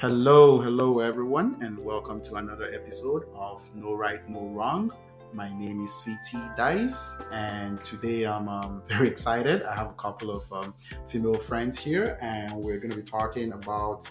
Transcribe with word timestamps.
Hello, 0.00 0.58
hello, 0.58 1.00
everyone, 1.00 1.58
and 1.60 1.78
welcome 1.78 2.22
to 2.22 2.36
another 2.36 2.70
episode 2.72 3.24
of 3.34 3.60
No 3.74 3.92
Right, 3.92 4.26
No 4.30 4.46
Wrong. 4.46 4.90
My 5.34 5.50
name 5.58 5.84
is 5.84 5.92
CT 6.02 6.56
Dice, 6.56 7.22
and 7.30 7.84
today 7.84 8.24
I'm 8.24 8.48
um, 8.48 8.82
very 8.88 9.08
excited. 9.08 9.62
I 9.64 9.74
have 9.74 9.88
a 9.88 9.98
couple 10.04 10.30
of 10.30 10.50
um, 10.50 10.72
female 11.06 11.34
friends 11.34 11.78
here, 11.78 12.16
and 12.22 12.50
we're 12.54 12.78
going 12.78 12.92
to 12.92 12.96
be 12.96 13.02
talking 13.02 13.52
about 13.52 14.10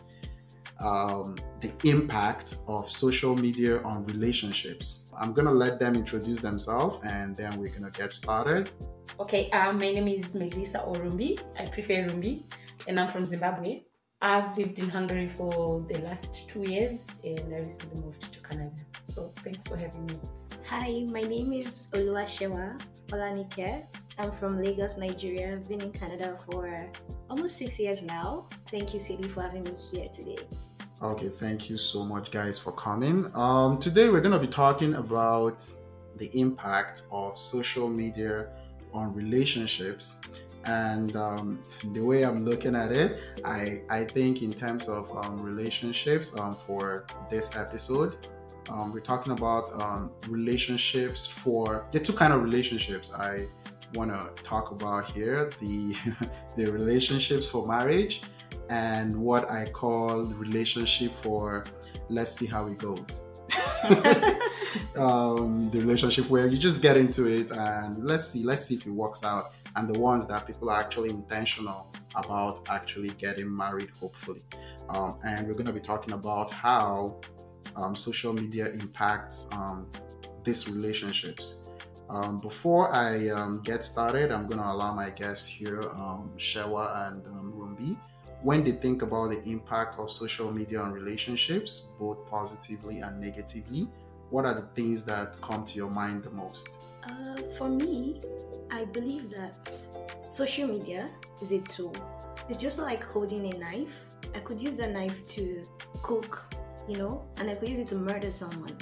um, 0.80 1.36
the 1.60 1.72
impact 1.86 2.58
of 2.68 2.88
social 2.88 3.36
media 3.36 3.82
on 3.82 4.06
relationships. 4.06 5.12
I'm 5.18 5.34
going 5.34 5.48
to 5.48 5.54
let 5.54 5.80
them 5.80 5.96
introduce 5.96 6.40
themselves, 6.40 7.00
and 7.04 7.36
then 7.36 7.58
we're 7.58 7.72
going 7.76 7.92
to 7.92 7.98
get 7.98 8.14
started. 8.14 8.70
Okay, 9.20 9.50
um, 9.50 9.80
my 9.80 9.92
name 9.92 10.08
is 10.08 10.36
Melissa 10.36 10.84
Orumbi. 10.86 11.40
I 11.60 11.66
prefer 11.66 12.08
Rumbi, 12.08 12.44
and 12.88 13.00
I'm 13.00 13.08
from 13.08 13.26
Zimbabwe. 13.26 13.89
I've 14.22 14.58
lived 14.58 14.80
in 14.80 14.90
Hungary 14.90 15.30
for 15.30 15.80
the 15.80 15.98
last 16.00 16.50
two 16.50 16.70
years 16.70 17.10
and 17.24 17.56
I 17.56 17.60
recently 17.60 18.02
moved 18.02 18.34
to 18.34 18.42
Canada. 18.42 18.76
So 19.06 19.32
thanks 19.46 19.66
for 19.66 19.78
having 19.78 20.08
me. 20.08 20.20
Hi, 20.68 21.06
my 21.10 21.22
name 21.22 21.54
is 21.54 21.88
Oluwasewa 21.94 22.82
Olanike. 23.08 23.86
I'm 24.18 24.34
from 24.34 24.62
Lagos, 24.62 24.98
Nigeria. 24.98 25.54
I've 25.54 25.70
been 25.70 25.80
in 25.80 25.94
Canada 25.94 26.36
for 26.46 26.92
almost 27.30 27.56
six 27.56 27.80
years 27.80 28.04
now. 28.04 28.48
Thank 28.68 28.94
you, 28.94 29.00
Sadie, 29.00 29.30
for 29.30 29.42
having 29.42 29.64
me 29.64 29.72
here 29.90 30.10
today. 30.10 30.40
Okay, 31.02 31.30
thank 31.30 31.70
you 31.70 31.78
so 31.78 32.04
much, 32.04 32.30
guys, 32.30 32.60
for 32.60 32.74
coming. 32.74 33.32
Um, 33.34 33.80
today 33.80 34.10
we're 34.10 34.20
going 34.20 34.34
to 34.34 34.46
be 34.46 34.52
talking 34.52 34.96
about 34.96 35.66
the 36.18 36.30
impact 36.38 37.04
of 37.10 37.40
social 37.40 37.88
media 37.88 38.50
on 38.94 39.14
relationships 39.14 40.22
and 40.66 41.16
um, 41.16 41.62
the 41.94 42.02
way 42.02 42.24
i'm 42.24 42.44
looking 42.44 42.76
at 42.76 42.92
it 42.92 43.20
i 43.46 43.82
i 43.90 44.04
think 44.04 44.42
in 44.42 44.54
terms 44.54 44.88
of 44.88 45.10
um, 45.18 45.38
relationships 45.38 46.36
um, 46.38 46.54
for 46.54 47.06
this 47.30 47.56
episode 47.56 48.18
um, 48.70 48.92
we're 48.94 49.00
talking 49.00 49.34
about 49.34 49.72
um, 49.82 50.12
relationships 50.28 51.26
for 51.26 51.88
the 51.92 52.00
two 52.00 52.14
kind 52.14 52.34
of 52.34 52.44
relationships 52.44 53.14
i 53.14 53.48
want 53.94 54.12
to 54.12 54.44
talk 54.44 54.72
about 54.72 55.10
here 55.12 55.50
the 55.60 55.96
the 56.58 56.66
relationships 56.72 57.50
for 57.50 57.66
marriage 57.66 58.22
and 58.70 59.16
what 59.16 59.50
i 59.50 59.68
call 59.70 60.24
relationship 60.24 61.12
for 61.12 61.64
let's 62.10 62.32
see 62.32 62.46
how 62.46 62.68
it 62.68 62.78
goes 62.78 63.22
um, 64.96 65.70
the 65.72 65.80
relationship 65.80 66.30
where 66.30 66.48
you 66.48 66.58
just 66.58 66.82
get 66.82 66.98
into 66.98 67.28
it 67.28 67.52
and 67.52 68.04
let's 68.04 68.28
see 68.28 68.44
let's 68.44 68.66
see 68.66 68.76
if 68.76 68.86
it 68.86 68.92
works 68.92 69.24
out. 69.24 69.54
And 69.76 69.88
the 69.88 70.00
ones 70.00 70.26
that 70.28 70.48
people 70.48 70.70
are 70.70 70.80
actually 70.80 71.10
intentional 71.10 71.94
about 72.16 72.68
actually 72.70 73.10
getting 73.12 73.56
married 73.56 73.90
hopefully. 74.00 74.42
Um, 74.90 75.20
and 75.24 75.48
we're 75.48 75.54
going 75.54 75.68
to 75.68 75.74
be 75.74 75.80
talking 75.80 76.14
about 76.14 76.50
how 76.52 77.20
um, 77.76 77.96
social 77.96 78.34
media 78.34 78.70
impacts 78.72 79.48
um, 79.52 79.88
these 80.44 80.68
relationships. 80.68 81.58
Um, 82.10 82.40
before 82.40 82.92
i 82.92 83.30
um, 83.30 83.62
get 83.62 83.84
started 83.84 84.32
i'm 84.32 84.48
going 84.48 84.58
to 84.58 84.68
allow 84.68 84.92
my 84.96 85.12
guests 85.12 85.46
here 85.46 85.82
shewa 86.38 87.08
and 87.08 87.24
rumbi. 87.70 87.96
When 88.42 88.64
they 88.64 88.72
think 88.72 89.02
about 89.02 89.32
the 89.32 89.44
impact 89.44 90.00
of 90.00 90.10
social 90.10 90.50
media 90.52 90.80
on 90.80 90.94
relationships, 90.94 91.90
both 92.00 92.26
positively 92.30 93.00
and 93.00 93.20
negatively, 93.20 93.90
what 94.30 94.46
are 94.46 94.54
the 94.54 94.68
things 94.76 95.04
that 95.06 95.40
come 95.42 95.66
to 95.66 95.76
your 95.76 95.90
mind 95.90 96.24
the 96.24 96.32
most? 96.32 96.80
Uh, 97.04 97.36
for 97.58 97.70
me, 97.70 98.22
I 98.72 98.86
believe 98.86 99.32
that 99.32 99.72
social 100.30 100.68
media 100.68 101.10
is 101.42 101.52
a 101.52 101.60
tool. 101.62 101.96
It's 102.48 102.58
just 102.58 102.80
like 102.80 103.04
holding 103.04 103.54
a 103.54 103.58
knife. 103.58 104.06
I 104.36 104.40
could 104.40 104.62
use 104.62 104.78
that 104.78 104.92
knife 104.92 105.26
to 105.30 105.64
cook, 106.02 106.54
you 106.88 106.98
know, 106.98 107.26
and 107.38 107.50
I 107.50 107.56
could 107.56 107.70
use 107.70 107.80
it 107.80 107.88
to 107.90 107.96
murder 107.96 108.32
someone. 108.32 108.78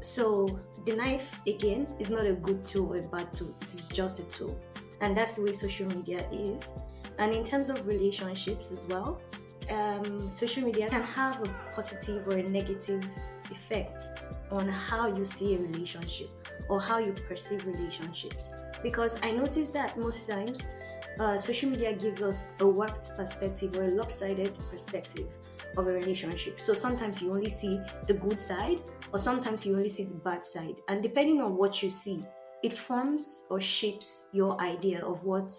So 0.00 0.58
the 0.84 0.96
knife, 0.96 1.40
again, 1.46 1.86
is 2.00 2.10
not 2.10 2.26
a 2.26 2.32
good 2.32 2.64
tool 2.64 2.92
or 2.92 2.98
a 2.98 3.02
bad 3.02 3.32
tool. 3.32 3.54
It 3.60 3.72
is 3.72 3.86
just 3.86 4.18
a 4.18 4.24
tool. 4.24 4.58
And 5.00 5.16
that's 5.16 5.34
the 5.34 5.42
way 5.42 5.52
social 5.52 5.88
media 5.88 6.26
is. 6.32 6.72
And 7.18 7.32
in 7.32 7.44
terms 7.44 7.68
of 7.68 7.86
relationships 7.86 8.72
as 8.72 8.86
well, 8.86 9.20
um, 9.70 10.30
social 10.30 10.64
media 10.64 10.88
can 10.88 11.02
have 11.02 11.40
a 11.42 11.48
positive 11.72 12.26
or 12.26 12.38
a 12.38 12.42
negative 12.42 13.04
effect 13.50 14.06
on 14.52 14.68
how 14.68 15.08
you 15.08 15.24
see 15.24 15.54
a 15.54 15.58
relationship 15.58 16.30
or 16.68 16.80
how 16.80 16.98
you 16.98 17.12
perceive 17.28 17.66
relationships. 17.66 18.50
Because 18.82 19.18
I 19.22 19.30
notice 19.30 19.70
that 19.72 19.98
most 19.98 20.28
times 20.28 20.66
uh, 21.18 21.36
social 21.38 21.70
media 21.70 21.92
gives 21.92 22.22
us 22.22 22.50
a 22.60 22.66
warped 22.66 23.10
perspective 23.16 23.76
or 23.76 23.84
a 23.84 23.90
lopsided 23.90 24.56
perspective 24.70 25.26
of 25.76 25.86
a 25.86 25.92
relationship. 25.92 26.60
So 26.60 26.74
sometimes 26.74 27.22
you 27.22 27.32
only 27.32 27.48
see 27.48 27.80
the 28.06 28.14
good 28.14 28.38
side, 28.38 28.80
or 29.12 29.18
sometimes 29.18 29.66
you 29.66 29.74
only 29.74 29.88
see 29.88 30.04
the 30.04 30.14
bad 30.14 30.44
side. 30.44 30.80
And 30.88 31.02
depending 31.02 31.40
on 31.40 31.56
what 31.56 31.82
you 31.82 31.90
see, 31.90 32.24
it 32.62 32.72
forms 32.72 33.44
or 33.50 33.60
shapes 33.60 34.28
your 34.32 34.60
idea 34.60 35.04
of 35.04 35.24
what 35.24 35.52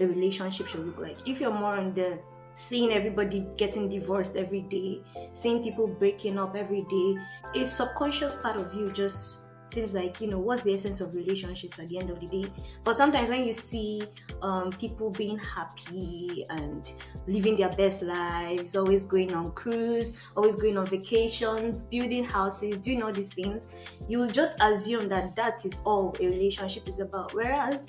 a 0.00 0.06
relationship 0.06 0.66
should 0.66 0.86
look 0.86 1.00
like. 1.00 1.28
If 1.28 1.40
you're 1.40 1.52
more 1.52 1.76
on 1.76 1.94
the 1.94 2.18
seeing 2.54 2.92
everybody 2.92 3.46
getting 3.56 3.88
divorced 3.88 4.36
every 4.36 4.62
day, 4.62 5.02
seeing 5.32 5.62
people 5.62 5.86
breaking 5.86 6.38
up 6.38 6.56
every 6.56 6.82
day, 6.88 7.16
a 7.54 7.64
subconscious 7.66 8.36
part 8.36 8.56
of 8.56 8.74
you 8.74 8.90
just 8.92 9.46
seems 9.70 9.94
like 9.94 10.20
you 10.20 10.26
know 10.26 10.38
what's 10.38 10.64
the 10.64 10.74
essence 10.74 11.00
of 11.00 11.14
relationships 11.14 11.78
at 11.78 11.88
the 11.88 11.98
end 11.98 12.10
of 12.10 12.18
the 12.20 12.26
day? 12.26 12.50
But 12.84 12.96
sometimes 12.96 13.30
when 13.30 13.44
you 13.44 13.52
see 13.52 14.02
um, 14.42 14.70
people 14.70 15.10
being 15.10 15.38
happy 15.38 16.44
and 16.50 16.92
living 17.26 17.56
their 17.56 17.70
best 17.70 18.02
lives 18.02 18.74
always 18.74 19.06
going 19.06 19.32
on 19.34 19.52
cruise 19.52 20.20
always 20.36 20.56
going 20.56 20.76
on 20.78 20.86
vacations 20.86 21.82
building 21.84 22.24
houses 22.24 22.78
doing 22.78 23.02
all 23.02 23.12
these 23.12 23.32
things 23.32 23.68
you 24.08 24.18
will 24.18 24.28
just 24.28 24.56
assume 24.60 25.08
that 25.08 25.36
that 25.36 25.64
is 25.64 25.80
all 25.84 26.14
a 26.20 26.24
relationship 26.24 26.88
is 26.88 27.00
about. 27.00 27.32
Whereas 27.34 27.86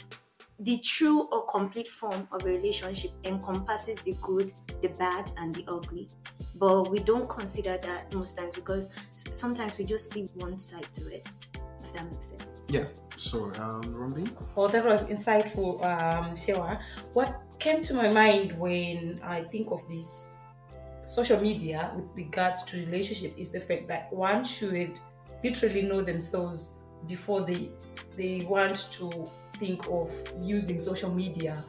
the 0.61 0.77
true 0.77 1.27
or 1.31 1.45
complete 1.45 1.87
form 1.87 2.27
of 2.31 2.45
a 2.45 2.49
relationship 2.49 3.11
encompasses 3.23 3.99
the 3.99 4.15
good, 4.21 4.53
the 4.81 4.89
bad, 4.89 5.31
and 5.37 5.53
the 5.55 5.65
ugly. 5.67 6.07
But 6.55 6.91
we 6.91 6.99
don't 6.99 7.27
consider 7.27 7.77
that 7.79 8.13
most 8.13 8.37
times 8.37 8.55
because 8.55 8.89
sometimes 9.11 9.77
we 9.77 9.85
just 9.85 10.13
see 10.13 10.27
one 10.35 10.59
side 10.59 10.87
to 10.93 11.07
it, 11.07 11.27
if 11.81 11.93
that 11.93 12.05
makes 12.11 12.27
sense. 12.27 12.61
Yeah. 12.69 12.85
So, 13.17 13.45
um, 13.59 13.83
Rumbi? 13.83 14.31
Well, 14.55 14.67
that 14.67 14.85
was 14.85 15.01
insightful, 15.03 15.83
um, 15.83 16.31
Shewa. 16.31 16.79
What 17.13 17.41
came 17.59 17.81
to 17.83 17.93
my 17.95 18.09
mind 18.09 18.57
when 18.59 19.19
I 19.23 19.41
think 19.41 19.71
of 19.71 19.87
this 19.89 20.45
social 21.05 21.41
media 21.41 21.91
with 21.95 22.05
regards 22.15 22.63
to 22.63 22.77
relationship 22.77 23.33
is 23.37 23.49
the 23.49 23.59
fact 23.59 23.87
that 23.87 24.13
one 24.13 24.43
should 24.43 24.99
literally 25.43 25.81
know 25.81 26.01
themselves 26.01 26.77
before 27.07 27.41
they 27.41 27.71
they 28.15 28.45
want 28.47 28.87
to 28.91 29.27
think 29.61 29.87
of 29.89 30.11
using 30.41 30.79
social 30.79 31.13
media 31.13 31.63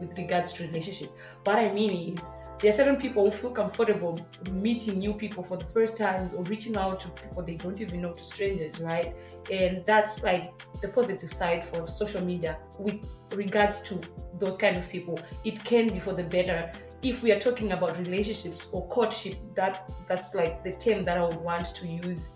with 0.00 0.18
regards 0.18 0.52
to 0.54 0.66
relationship. 0.66 1.08
What 1.44 1.58
I 1.58 1.72
mean 1.72 2.14
is 2.14 2.30
there 2.60 2.70
are 2.70 2.72
certain 2.72 2.96
people 2.96 3.24
who 3.24 3.30
feel 3.30 3.52
comfortable 3.52 4.26
meeting 4.50 4.98
new 4.98 5.14
people 5.14 5.44
for 5.44 5.56
the 5.56 5.64
first 5.64 5.96
times 5.96 6.34
or 6.34 6.42
reaching 6.44 6.76
out 6.76 6.98
to 7.00 7.08
people 7.10 7.44
they 7.44 7.54
don't 7.54 7.80
even 7.80 8.02
know 8.02 8.12
to 8.12 8.24
strangers, 8.24 8.80
right? 8.80 9.14
And 9.52 9.86
that's 9.86 10.24
like 10.24 10.52
the 10.82 10.88
positive 10.88 11.30
side 11.30 11.64
for 11.64 11.86
social 11.86 12.24
media 12.24 12.58
with 12.76 13.08
regards 13.32 13.80
to 13.88 14.00
those 14.40 14.58
kind 14.58 14.76
of 14.76 14.88
people. 14.88 15.20
It 15.44 15.62
can 15.64 15.90
be 15.90 16.00
for 16.00 16.12
the 16.12 16.24
better. 16.24 16.72
If 17.00 17.22
we 17.22 17.30
are 17.30 17.38
talking 17.38 17.70
about 17.70 17.96
relationships 17.98 18.68
or 18.72 18.84
courtship, 18.88 19.34
that 19.54 19.88
that's 20.08 20.34
like 20.34 20.64
the 20.64 20.72
term 20.72 21.04
that 21.04 21.16
I 21.16 21.24
would 21.24 21.36
want 21.36 21.66
to 21.66 21.86
use 21.86 22.30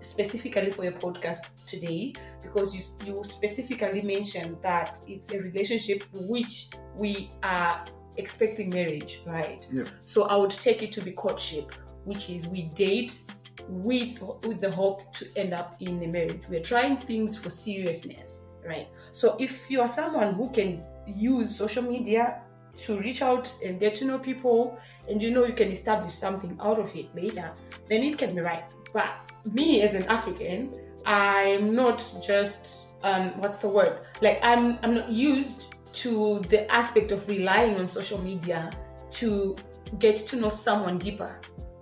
specifically 0.00 0.70
for 0.70 0.84
your 0.84 0.92
podcast 0.92 1.64
today 1.66 2.12
because 2.42 2.74
you, 2.74 3.06
you 3.06 3.24
specifically 3.24 4.02
mentioned 4.02 4.56
that 4.62 5.00
it's 5.06 5.30
a 5.32 5.40
relationship 5.40 6.04
which 6.12 6.68
we 6.96 7.30
are 7.42 7.84
expecting 8.16 8.70
marriage, 8.70 9.22
right? 9.26 9.66
Yeah. 9.70 9.84
So 10.02 10.24
I 10.24 10.36
would 10.36 10.50
take 10.50 10.82
it 10.82 10.92
to 10.92 11.02
be 11.02 11.12
courtship, 11.12 11.72
which 12.04 12.30
is 12.30 12.46
we 12.46 12.62
date 12.74 13.20
with 13.68 14.20
with 14.44 14.60
the 14.60 14.70
hope 14.70 15.12
to 15.12 15.26
end 15.36 15.52
up 15.54 15.76
in 15.80 16.02
a 16.02 16.08
marriage. 16.08 16.42
We're 16.48 16.62
trying 16.62 16.96
things 16.98 17.36
for 17.36 17.50
seriousness, 17.50 18.48
right? 18.66 18.88
So 19.12 19.36
if 19.38 19.70
you 19.70 19.80
are 19.80 19.88
someone 19.88 20.34
who 20.34 20.50
can 20.50 20.82
use 21.06 21.54
social 21.56 21.82
media 21.82 22.42
to 22.76 22.98
reach 22.98 23.20
out 23.20 23.52
and 23.64 23.78
get 23.78 23.94
to 23.96 24.04
know 24.04 24.18
people 24.18 24.78
and 25.08 25.22
you 25.22 25.30
know 25.30 25.44
you 25.44 25.52
can 25.52 25.70
establish 25.70 26.12
something 26.12 26.56
out 26.60 26.78
of 26.78 26.94
it 26.96 27.14
later, 27.14 27.52
then 27.88 28.02
it 28.02 28.16
can 28.16 28.34
be 28.34 28.40
right. 28.40 28.72
But 28.92 29.10
me 29.52 29.82
as 29.82 29.94
an 29.94 30.04
African, 30.04 30.74
I'm 31.06 31.72
not 31.72 31.98
just 32.24 32.88
um 33.02 33.28
what's 33.40 33.58
the 33.58 33.68
word? 33.68 34.00
Like 34.20 34.40
I'm 34.42 34.78
I'm 34.82 34.94
not 34.94 35.10
used 35.10 35.74
to 35.92 36.40
the 36.48 36.70
aspect 36.70 37.10
of 37.12 37.28
relying 37.28 37.76
on 37.76 37.88
social 37.88 38.20
media 38.20 38.70
to 39.10 39.56
get 39.98 40.26
to 40.28 40.36
know 40.36 40.48
someone 40.48 40.98
deeper. 40.98 41.40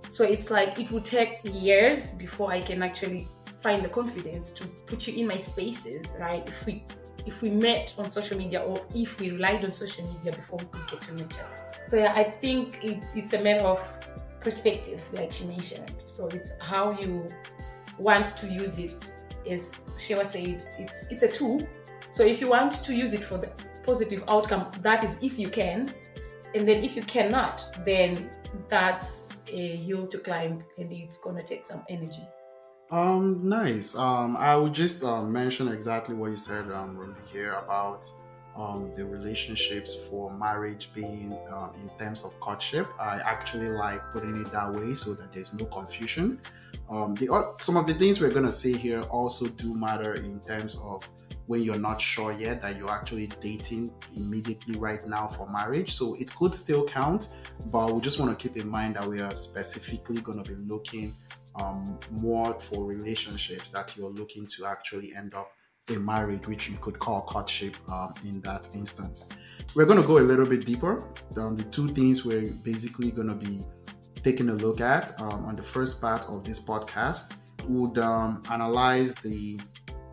So 0.08 0.25
it's 0.25 0.50
like 0.50 0.78
it 0.78 0.90
would 0.90 1.05
take 1.05 1.40
years 1.44 2.14
before 2.14 2.50
I 2.50 2.60
can 2.60 2.82
actually 2.82 3.28
find 3.61 3.84
the 3.84 3.88
confidence 3.88 4.50
to 4.52 4.66
put 4.87 5.06
you 5.06 5.20
in 5.20 5.26
my 5.26 5.37
spaces, 5.37 6.16
right? 6.20 6.46
If 6.49 6.64
we 6.64 6.84
if 7.26 7.43
we 7.43 7.50
met 7.50 7.94
on 7.99 8.11
social 8.11 8.38
media 8.38 8.61
or 8.61 8.81
if 8.94 9.20
we 9.20 9.31
relied 9.31 9.64
on 9.64 9.70
social 9.70 10.06
media 10.14 10.32
before 10.32 10.58
we 10.58 10.64
could 10.66 10.90
get 10.90 11.00
to 11.02 11.14
know 11.14 11.25
each 11.25 11.38
other. 11.38 11.69
So 11.84 11.96
yeah, 11.96 12.12
I 12.14 12.25
think 12.25 12.82
it, 12.82 13.02
it's 13.14 13.34
a 13.34 13.43
matter 13.43 13.66
of 13.66 13.81
perspective, 14.40 15.02
like 15.12 15.32
she 15.32 15.44
mentioned. 15.44 15.93
So 16.06 16.29
it's 16.29 16.52
how 16.61 16.93
you 16.93 17.26
want 17.99 18.26
to 18.38 18.46
use 18.46 18.79
it. 18.79 18.94
As 19.49 19.85
Shewa 19.96 20.25
said, 20.25 20.67
it's 20.79 21.06
it's 21.11 21.23
a 21.23 21.29
tool. 21.31 21.67
So 22.11 22.25
if 22.25 22.40
you 22.40 22.49
want 22.49 22.73
to 22.85 22.94
use 22.94 23.12
it 23.12 23.25
for 23.25 23.38
the 23.38 23.50
positive 23.85 24.23
outcome, 24.29 24.69
that 24.82 25.05
is 25.05 25.19
if 25.23 25.38
you 25.38 25.49
can. 25.49 25.93
And 26.55 26.67
then 26.67 26.82
if 26.82 26.96
you 26.96 27.02
cannot, 27.02 27.62
then 27.85 28.31
that's 28.69 29.43
a 29.49 29.76
hill 29.76 30.06
to 30.06 30.19
climb 30.19 30.64
and 30.79 30.93
it's 30.93 31.19
gonna 31.19 31.43
take 31.43 31.64
some 31.64 31.82
energy. 31.88 32.26
Um, 32.90 33.46
nice. 33.46 33.94
Um, 33.94 34.37
I 34.37 34.56
would 34.56 34.73
just 34.73 35.05
uh, 35.05 35.23
mention 35.23 35.69
exactly 35.69 36.14
what 36.14 36.31
you 36.31 36.37
said, 36.37 36.70
um, 36.73 37.14
here 37.31 37.52
about 37.52 38.11
um, 38.58 38.90
the 38.96 39.05
relationships 39.05 39.94
for 39.94 40.32
marriage 40.34 40.90
being 40.93 41.38
um, 41.50 41.70
in 41.81 41.88
terms 41.99 42.25
of 42.25 42.38
courtship. 42.40 42.88
I 42.99 43.20
actually 43.20 43.69
like 43.69 44.02
putting 44.12 44.40
it 44.40 44.50
that 44.50 44.72
way 44.72 44.94
so 44.94 45.14
that 45.14 45.32
there's 45.32 45.55
no 45.55 45.64
confusion. 45.66 46.40
Um, 46.90 47.14
the 47.14 47.55
some 47.60 47.76
of 47.76 47.87
the 47.87 47.94
things 47.94 48.20
we're 48.20 48.32
gonna 48.32 48.52
say 48.52 48.72
here 48.72 49.02
also 49.02 49.46
do 49.46 49.75
matter 49.75 50.14
in 50.14 50.40
terms 50.40 50.78
of 50.82 51.08
when 51.46 51.62
you're 51.62 51.78
not 51.78 52.00
sure 52.00 52.32
yet 52.32 52.60
that 52.60 52.76
you're 52.76 52.90
actually 52.90 53.28
dating 53.40 53.90
immediately 54.16 54.76
right 54.76 55.06
now 55.06 55.28
for 55.28 55.49
marriage. 55.49 55.94
So 55.94 56.14
it 56.16 56.34
could 56.34 56.54
still 56.54 56.84
count, 56.84 57.28
but 57.66 57.94
we 57.94 58.00
just 58.00 58.19
want 58.20 58.38
to 58.38 58.49
keep 58.49 58.61
in 58.61 58.69
mind 58.69 58.96
that 58.96 59.08
we 59.08 59.20
are 59.20 59.32
specifically 59.32 60.20
going 60.20 60.43
to 60.43 60.50
be 60.50 60.56
looking 60.56 61.16
um, 61.54 61.99
more 62.11 62.58
for 62.61 62.84
relationships 62.84 63.70
that 63.70 63.96
you're 63.96 64.11
looking 64.11 64.46
to 64.58 64.66
actually 64.66 65.14
end 65.14 65.32
up 65.32 65.50
a 65.90 65.99
marriage, 65.99 66.46
which 66.46 66.69
you 66.69 66.76
could 66.79 66.99
call 66.99 67.23
courtship 67.23 67.76
um, 67.90 68.12
in 68.25 68.40
that 68.43 68.69
instance. 68.75 69.29
We're 69.75 69.87
going 69.87 70.00
to 70.00 70.06
go 70.06 70.19
a 70.19 70.20
little 70.20 70.46
bit 70.46 70.64
deeper. 70.64 71.05
Um, 71.37 71.56
the 71.56 71.64
two 71.64 71.88
things 71.88 72.25
we're 72.25 72.50
basically 72.50 73.11
going 73.11 73.29
to 73.29 73.35
be 73.35 73.64
taking 74.23 74.49
a 74.49 74.55
look 74.55 74.81
at 74.81 75.19
um, 75.20 75.44
on 75.44 75.56
the 75.56 75.62
first 75.62 76.00
part 76.00 76.26
of 76.29 76.44
this 76.44 76.58
podcast 76.61 77.32
would 77.67 77.99
um, 77.99 78.43
analyze 78.50 79.14
the. 79.17 79.61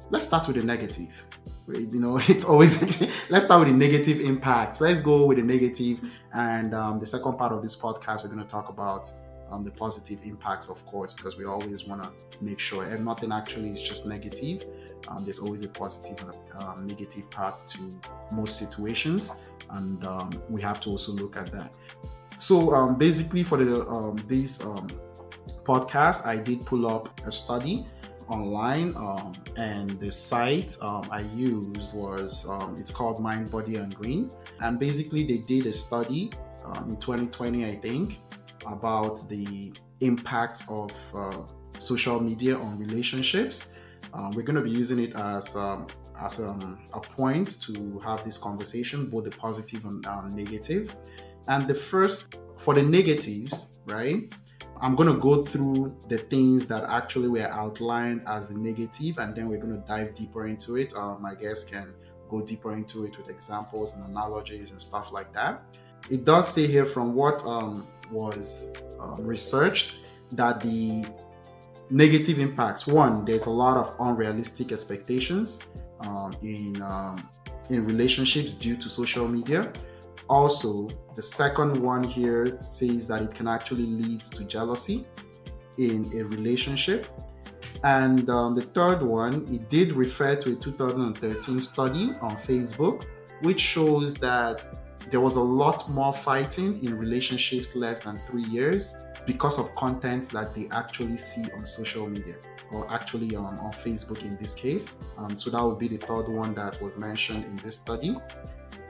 Let's 0.09 0.25
start 0.25 0.47
with 0.47 0.57
the 0.57 0.63
negative. 0.63 1.25
You 1.67 1.99
know, 1.99 2.17
it's 2.27 2.45
always 2.45 3.01
let's 3.29 3.45
start 3.45 3.61
with 3.61 3.69
the 3.69 3.77
negative 3.77 4.19
impacts. 4.21 4.81
Let's 4.81 4.99
go 4.99 5.25
with 5.25 5.37
the 5.37 5.43
negative, 5.43 6.01
and 6.33 6.73
um, 6.73 6.99
the 6.99 7.05
second 7.05 7.37
part 7.37 7.51
of 7.51 7.63
this 7.63 7.75
podcast, 7.75 8.23
we're 8.23 8.29
going 8.29 8.43
to 8.43 8.51
talk 8.51 8.69
about 8.69 9.09
um, 9.49 9.63
the 9.63 9.71
positive 9.71 10.19
impacts, 10.23 10.69
of 10.69 10.85
course, 10.85 11.13
because 11.13 11.37
we 11.37 11.45
always 11.45 11.85
want 11.85 12.01
to 12.01 12.09
make 12.41 12.59
sure 12.59 12.83
and 12.83 13.05
nothing 13.05 13.31
actually 13.31 13.69
is 13.69 13.81
just 13.81 14.05
negative. 14.05 14.65
Um, 15.07 15.23
there's 15.23 15.39
always 15.39 15.63
a 15.63 15.69
positive 15.69 16.19
and 16.23 16.37
a 16.53 16.67
um, 16.67 16.87
negative 16.87 17.29
part 17.29 17.59
to 17.59 17.99
most 18.31 18.57
situations, 18.57 19.39
and 19.71 20.03
um, 20.05 20.31
we 20.49 20.61
have 20.61 20.79
to 20.81 20.89
also 20.89 21.11
look 21.11 21.37
at 21.37 21.51
that. 21.51 21.75
So 22.37 22.73
um, 22.73 22.97
basically, 22.97 23.43
for 23.43 23.63
the 23.63 23.87
um, 23.87 24.15
this 24.27 24.59
podcast, 25.63 26.25
I 26.25 26.37
did 26.37 26.65
pull 26.65 26.87
up 26.87 27.21
a 27.25 27.31
study 27.31 27.85
online 28.27 28.95
um, 28.95 29.33
and 29.55 29.89
the 29.99 30.11
site 30.11 30.75
um, 30.81 31.07
i 31.11 31.19
used 31.35 31.95
was 31.95 32.47
um, 32.49 32.75
it's 32.79 32.89
called 32.89 33.19
mind 33.19 33.51
body 33.51 33.75
and 33.75 33.93
green 33.93 34.31
and 34.61 34.79
basically 34.79 35.23
they 35.23 35.37
did 35.37 35.67
a 35.67 35.71
study 35.71 36.31
in 36.87 36.97
2020 36.97 37.65
i 37.65 37.71
think 37.71 38.19
about 38.65 39.27
the 39.29 39.73
impact 40.01 40.63
of 40.69 40.91
uh, 41.15 41.41
social 41.79 42.19
media 42.19 42.57
on 42.57 42.77
relationships. 42.79 43.75
Um, 44.13 44.31
we're 44.31 44.43
going 44.43 44.55
to 44.55 44.61
be 44.61 44.69
using 44.71 44.99
it 44.99 45.15
as 45.15 45.55
um, 45.55 45.87
as 46.21 46.39
um, 46.39 46.79
a 46.93 46.99
point 46.99 47.59
to 47.61 47.99
have 47.99 48.23
this 48.23 48.37
conversation, 48.37 49.09
both 49.09 49.25
the 49.25 49.31
positive 49.31 49.83
and 49.85 50.05
um, 50.05 50.33
negative. 50.35 50.95
And 51.47 51.67
the 51.67 51.75
first, 51.75 52.37
for 52.57 52.73
the 52.73 52.81
negatives, 52.81 53.79
right? 53.85 54.33
I'm 54.81 54.95
going 54.95 55.13
to 55.13 55.19
go 55.19 55.43
through 55.43 55.95
the 56.09 56.17
things 56.17 56.67
that 56.67 56.83
actually 56.83 57.29
were 57.29 57.49
outlined 57.49 58.23
as 58.27 58.49
the 58.49 58.55
negative, 58.55 59.19
and 59.19 59.35
then 59.35 59.47
we're 59.47 59.59
going 59.59 59.73
to 59.73 59.87
dive 59.87 60.13
deeper 60.13 60.47
into 60.47 60.75
it. 60.77 60.93
Um, 60.95 61.21
my 61.21 61.35
guests 61.35 61.69
can 61.69 61.93
go 62.29 62.41
deeper 62.41 62.73
into 62.73 63.05
it 63.05 63.17
with 63.17 63.29
examples 63.29 63.95
and 63.95 64.03
analogies 64.05 64.71
and 64.71 64.81
stuff 64.81 65.11
like 65.11 65.33
that. 65.33 65.61
It 66.09 66.25
does 66.25 66.51
say 66.51 66.67
here 66.67 66.85
from 66.85 67.15
what 67.15 67.45
um, 67.45 67.87
was 68.11 68.71
um, 68.99 69.15
researched 69.19 69.99
that 70.31 70.59
the 70.59 71.05
negative 71.89 72.39
impacts 72.39 72.87
one 72.87 73.23
there's 73.25 73.45
a 73.45 73.49
lot 73.49 73.77
of 73.77 73.95
unrealistic 73.99 74.71
expectations 74.71 75.59
um, 76.01 76.35
in 76.41 76.81
um, 76.81 77.29
in 77.69 77.85
relationships 77.85 78.53
due 78.53 78.77
to 78.77 78.89
social 78.89 79.27
media. 79.27 79.71
Also 80.27 80.89
the 81.15 81.21
second 81.21 81.77
one 81.77 82.03
here 82.03 82.57
says 82.57 83.07
that 83.07 83.21
it 83.21 83.33
can 83.33 83.47
actually 83.47 83.85
lead 83.85 84.23
to 84.23 84.43
jealousy 84.43 85.05
in 85.77 86.09
a 86.17 86.23
relationship. 86.25 87.07
And 87.83 88.29
um, 88.29 88.55
the 88.55 88.63
third 88.63 89.03
one 89.03 89.45
it 89.51 89.69
did 89.69 89.93
refer 89.93 90.35
to 90.35 90.53
a 90.53 90.55
2013 90.55 91.61
study 91.61 92.11
on 92.21 92.35
facebook 92.35 93.05
which 93.41 93.59
shows 93.59 94.15
that 94.15 94.84
there 95.09 95.21
was 95.21 95.35
a 95.35 95.41
lot 95.41 95.89
more 95.89 96.13
fighting 96.13 96.83
in 96.83 96.97
relationships 96.97 97.75
less 97.75 97.99
than 97.99 98.17
three 98.27 98.43
years 98.45 99.05
because 99.25 99.59
of 99.59 99.73
content 99.75 100.29
that 100.29 100.53
they 100.55 100.67
actually 100.71 101.17
see 101.17 101.45
on 101.53 101.65
social 101.65 102.07
media 102.07 102.35
or 102.71 102.91
actually 102.91 103.35
on, 103.35 103.57
on 103.59 103.71
Facebook 103.71 104.23
in 104.23 104.35
this 104.37 104.53
case. 104.53 105.03
Um, 105.17 105.37
so 105.37 105.49
that 105.51 105.63
would 105.63 105.79
be 105.79 105.87
the 105.87 105.97
third 105.97 106.27
one 106.27 106.53
that 106.55 106.81
was 106.81 106.97
mentioned 106.97 107.45
in 107.45 107.55
this 107.57 107.75
study. 107.75 108.15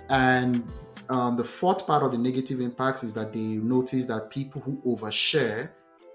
And 0.09 0.63
um, 1.09 1.35
the 1.35 1.43
fourth 1.43 1.85
part 1.85 2.03
of 2.03 2.11
the 2.11 2.17
negative 2.17 2.61
impacts 2.61 3.03
is 3.03 3.13
that 3.13 3.33
they 3.33 3.39
notice 3.39 4.05
that 4.05 4.29
people 4.29 4.61
who 4.61 4.81
overshare 4.85 5.69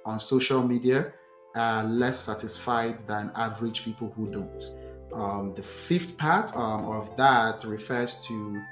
on 0.04 0.18
social 0.18 0.66
media 0.66 1.12
are 1.54 1.84
less 1.84 2.18
satisfied 2.18 3.00
than 3.00 3.30
average 3.36 3.84
people 3.84 4.12
who 4.16 4.30
don't. 4.30 4.64
Um, 5.12 5.54
the 5.56 5.62
fifth 5.62 6.16
part 6.16 6.54
um, 6.56 6.84
of 6.84 7.16
that 7.16 7.64
refers 7.64 8.24
to 8.26 8.62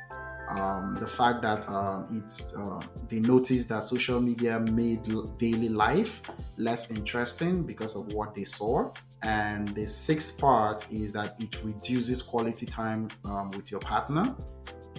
um, 0.49 0.97
the 0.99 1.07
fact 1.07 1.43
that 1.43 1.69
um, 1.69 2.07
it 2.11 2.43
uh, 2.57 2.81
they 3.09 3.21
noticed 3.21 3.69
that 3.69 3.85
social 3.85 4.21
media 4.21 4.59
made 4.61 5.03
daily 5.39 5.69
life 5.69 6.23
less 6.57 6.91
interesting 6.91 7.63
because 7.63 7.97
of 7.97 8.13
what 8.13 8.35
they 8.35 8.45
saw. 8.45 8.91
And 9.23 9.69
the 9.69 9.87
sixth 9.87 10.41
part 10.41 10.91
is 10.93 11.13
that 11.13 11.41
it 11.41 11.63
reduces 11.65 12.23
quality 12.23 12.67
time 12.67 13.09
um, 13.25 13.51
with 13.51 13.71
your 13.71 13.81
partner. 13.81 14.35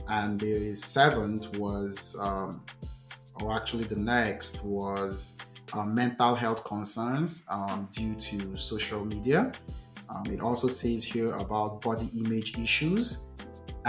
And 0.08 0.40
the 0.40 0.76
seventh 0.76 1.58
was 1.58 2.18
um, 2.20 2.64
or 3.42 3.56
actually 3.56 3.86
the 3.86 3.96
next 3.96 4.64
was 4.64 5.38
uh, 5.74 5.86
mental 5.86 6.36
health 6.36 6.64
concerns 6.64 7.46
um, 7.50 7.88
due 7.92 8.16
to 8.16 8.56
social 8.56 9.06
media. 9.06 9.52
Um, 10.10 10.26
it 10.32 10.42
also 10.42 10.68
says 10.68 11.04
here 11.04 11.32
about 11.34 11.82
body 11.82 12.10
image 12.26 12.58
issues 12.58 13.29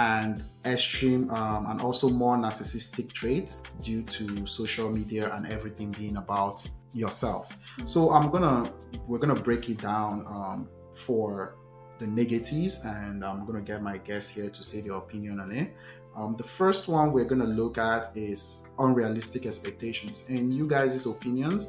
and 0.01 0.43
extreme 0.65 1.31
um, 1.31 1.67
and 1.71 1.81
also 1.81 2.09
more 2.09 2.37
narcissistic 2.37 3.13
traits 3.13 3.63
due 3.83 4.03
to 4.03 4.47
social 4.47 4.89
media 4.91 5.25
and 5.35 5.47
everything 5.47 5.91
being 5.93 6.17
about 6.17 6.67
yourself. 6.93 7.45
So 7.85 8.11
I'm 8.11 8.31
gonna 8.31 8.73
we're 9.07 9.19
gonna 9.19 9.43
break 9.49 9.69
it 9.69 9.81
down 9.81 10.15
um, 10.27 10.69
for 10.95 11.57
the 11.99 12.07
negatives, 12.07 12.85
and 12.85 13.25
I'm 13.25 13.45
gonna 13.47 13.67
get 13.73 13.83
my 13.83 13.99
guests 13.99 14.31
here 14.31 14.49
to 14.49 14.63
say 14.63 14.81
their 14.81 14.99
opinion 15.05 15.41
on 15.41 15.53
it. 15.53 15.69
Um, 16.17 16.35
the 16.37 16.49
first 16.61 16.89
one 16.89 17.13
we're 17.13 17.25
to 17.25 17.53
look 17.63 17.79
at 17.79 18.17
is 18.17 18.67
unrealistic 18.79 19.47
expectations. 19.47 20.25
And 20.29 20.53
you 20.53 20.67
guys' 20.67 21.07
opinions 21.07 21.63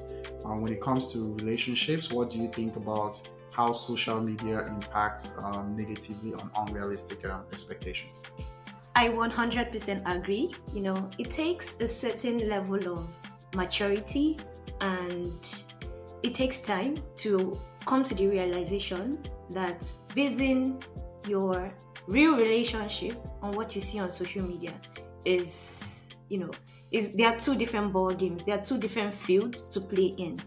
um, 0.46 0.62
when 0.62 0.74
it 0.74 0.82
comes 0.82 1.12
to 1.14 1.36
relationships, 1.36 2.12
what 2.12 2.32
do 2.32 2.40
you 2.40 2.50
think 2.50 2.76
about 2.76 3.22
how 3.54 3.72
social 3.72 4.22
media 4.22 4.66
impacts 4.68 5.38
um, 5.44 5.76
negatively 5.76 6.34
on 6.34 6.50
unrealistic 6.56 7.28
um, 7.30 7.44
expectations. 7.52 8.24
I 8.96 9.10
100% 9.10 10.02
agree. 10.06 10.52
You 10.74 10.82
know, 10.82 11.10
it 11.18 11.32
takes 11.32 11.76
a 11.80 11.88
certain 11.88 12.50
level 12.50 13.00
of 13.00 13.16
maturity 13.56 14.38
and 14.80 15.64
it 16.24 16.36
takes 16.36 16.60
time 16.60 16.98
to 17.18 17.60
come 17.86 18.04
to 18.04 18.16
the 18.16 18.28
realization 18.28 19.20
that 19.50 19.90
basing 20.14 20.82
your 21.28 21.74
real 22.08 22.36
relationship 22.36 23.18
on 23.42 23.54
what 23.54 23.76
you 23.76 23.82
see 23.82 24.00
on 24.00 24.10
social 24.12 24.44
media 24.44 24.74
is, 25.26 26.08
you 26.30 26.40
know, 26.40 26.52
is 26.92 27.14
there 27.14 27.30
are 27.30 27.38
two 27.38 27.56
different 27.56 27.94
ball 27.94 28.12
games. 28.12 28.44
There 28.44 28.58
are 28.58 28.62
two 28.62 28.78
different 28.78 29.14
fields 29.14 29.70
to 29.70 29.80
play 29.80 30.14
in 30.18 30.40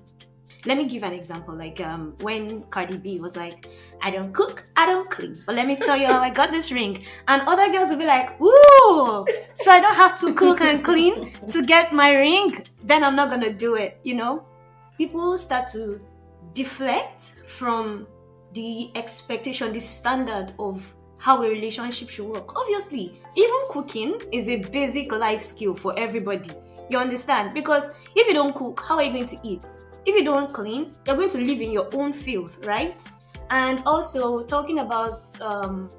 let 0.66 0.76
me 0.76 0.84
give 0.84 1.02
an 1.02 1.12
example. 1.12 1.54
Like 1.54 1.80
um, 1.80 2.14
when 2.20 2.62
Cardi 2.64 2.96
B 2.96 3.20
was 3.20 3.36
like, 3.36 3.68
I 4.02 4.10
don't 4.10 4.32
cook, 4.32 4.64
I 4.76 4.86
don't 4.86 5.08
clean. 5.10 5.40
But 5.46 5.54
let 5.56 5.66
me 5.66 5.76
tell 5.76 5.96
you 5.96 6.06
how 6.06 6.20
I 6.20 6.30
got 6.30 6.50
this 6.50 6.72
ring. 6.72 6.98
And 7.28 7.42
other 7.46 7.70
girls 7.70 7.90
will 7.90 7.98
be 7.98 8.06
like, 8.06 8.40
"Ooh, 8.40 9.24
so 9.58 9.70
I 9.70 9.80
don't 9.80 9.94
have 9.94 10.18
to 10.20 10.34
cook 10.34 10.60
and 10.60 10.82
clean 10.84 11.32
to 11.48 11.64
get 11.64 11.92
my 11.92 12.12
ring. 12.14 12.64
Then 12.82 13.04
I'm 13.04 13.16
not 13.16 13.30
gonna 13.30 13.52
do 13.52 13.74
it, 13.76 13.98
you 14.02 14.14
know? 14.14 14.44
People 14.96 15.36
start 15.36 15.66
to 15.68 16.00
deflect 16.52 17.22
from 17.46 18.06
the 18.52 18.90
expectation, 18.94 19.72
the 19.72 19.80
standard 19.80 20.52
of 20.58 20.94
how 21.18 21.42
a 21.42 21.48
relationship 21.48 22.08
should 22.10 22.26
work. 22.26 22.54
Obviously, 22.56 23.20
even 23.34 23.60
cooking 23.70 24.20
is 24.32 24.48
a 24.48 24.56
basic 24.56 25.10
life 25.12 25.40
skill 25.40 25.74
for 25.74 25.98
everybody 25.98 26.50
You 26.90 26.98
understand? 26.98 27.54
Because 27.54 27.96
if 28.14 28.26
you 28.28 28.34
don't 28.34 28.54
cook, 28.54 28.80
how 28.86 28.96
are 28.96 29.02
you 29.02 29.12
going 29.12 29.26
to 29.26 29.36
eat? 29.42 29.64
If 30.06 30.14
you 30.14 30.24
don't 30.24 30.52
clean, 30.52 30.92
you're 31.06 31.16
going 31.16 31.30
to 31.30 31.38
live 31.38 31.60
in 31.60 31.70
your 31.70 31.88
own 31.94 32.12
filth, 32.12 32.64
right? 32.66 33.02
And 33.50 33.82
also 33.86 34.44
talking 34.44 34.80
about 34.80 35.30
um, 35.40 35.90